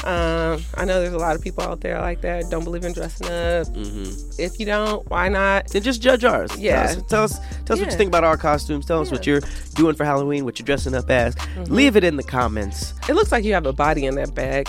um, 0.04 0.62
I 0.76 0.84
know 0.84 1.00
there's 1.00 1.12
a 1.12 1.18
lot 1.18 1.36
of 1.36 1.42
people 1.42 1.62
out 1.64 1.80
there 1.80 2.00
like 2.00 2.20
that 2.22 2.50
don't 2.50 2.64
believe 2.64 2.84
in 2.84 2.92
dressing 2.92 3.26
up. 3.26 3.66
mhm. 3.68 4.38
If 4.40 4.58
you 4.58 4.66
don't, 4.66 5.08
why 5.10 5.28
not? 5.28 5.68
Then 5.68 5.82
just 5.82 6.00
judge 6.00 6.24
ours. 6.24 6.56
Yeah. 6.58 6.86
Tell 6.86 6.94
us, 6.96 7.02
tell 7.08 7.22
us, 7.24 7.38
tell 7.66 7.74
us 7.74 7.80
what 7.80 7.90
you 7.92 7.96
think 7.96 8.08
about 8.08 8.24
our 8.24 8.36
costumes. 8.36 8.86
Tell 8.86 9.00
us 9.00 9.10
what 9.10 9.26
you're 9.26 9.40
doing 9.74 9.94
for 9.94 10.04
Halloween, 10.04 10.44
what 10.44 10.58
you're 10.58 10.64
dressing 10.66 10.94
up 10.94 11.10
as. 11.10 11.34
Mm-hmm. 11.34 11.74
Leave 11.74 11.96
it 11.96 12.04
in 12.04 12.16
the 12.16 12.22
comments. 12.22 12.94
It 13.08 13.14
looks 13.14 13.30
like 13.32 13.44
you 13.44 13.52
have 13.54 13.66
a 13.66 13.72
body 13.72 14.06
in 14.06 14.14
that 14.16 14.34
bag. 14.34 14.68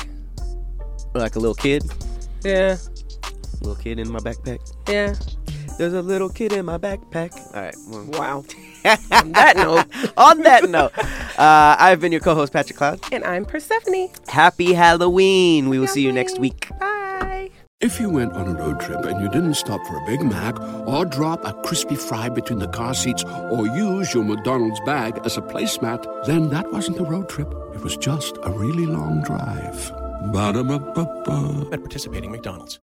Like 1.13 1.36
a 1.36 1.39
little 1.39 1.56
kid, 1.56 1.84
Yeah, 2.44 2.78
little 3.62 3.76
kid 3.76 4.00
in 4.00 4.10
my 4.12 4.20
backpack. 4.20 4.60
yeah. 4.88 5.13
There's 5.78 5.94
a 5.94 6.02
little 6.02 6.30
kid 6.30 6.54
in 6.54 6.65
my 6.65 6.78
backpack. 6.78 7.34
All 7.56 7.62
right. 7.62 7.76
well- 7.88 8.06
Wow. 8.20 8.46
On 8.86 9.32
that 9.34 9.58
note, 9.58 9.86
On 10.17 10.41
that 10.44 10.70
note, 10.70 10.91
uh, 11.38 11.76
I've 11.80 12.00
been 12.02 12.12
your 12.12 12.22
co-host 12.22 12.52
Patrick 12.54 12.78
Cloud. 12.78 13.00
and 13.12 13.24
I'm 13.24 13.46
Persephanii. 13.46 14.10
Happy 14.30 14.74
Halloween. 14.74 15.70
We 15.70 15.80
will 15.80 15.88
see 15.88 16.02
you 16.02 16.12
next 16.12 16.39
week. 16.39 16.67
Bye. 16.80 17.50
If 17.80 18.00
you 18.00 18.10
went 18.12 18.34
on 18.34 18.48
a 18.48 18.54
road 18.54 18.80
trip 18.80 19.06
and 19.06 19.20
you 19.22 19.30
didn't 19.30 19.56
stop 19.56 19.86
for 19.88 19.98
a 19.98 20.06
Big 20.06 20.22
Mac 20.22 20.60
or 20.88 21.04
drop 21.06 21.44
a 21.46 21.54
crispy 21.63 21.96
fry 21.96 22.30
between 22.30 22.60
the 22.60 22.67
car 22.67 22.94
seats 22.94 23.24
or 23.24 23.65
use 23.67 24.13
your 24.13 24.24
McDonald's 24.24 24.80
bag 24.86 25.20
as 25.26 25.38
a 25.38 25.41
placemat, 25.41 26.06
then 26.26 26.50
that 26.50 26.72
wasn't 26.72 27.00
a 27.00 27.04
road 27.04 27.28
trip. 27.28 27.52
It 27.74 27.82
was 27.84 27.98
just 27.98 28.38
a 28.44 28.52
really 28.52 28.86
long 28.86 29.24
drive. 29.24 29.91
Ba-da-ba-ba-ba. 30.32 31.70
at 31.74 31.80
participating 31.80 32.32
McDonald's. 32.32 32.78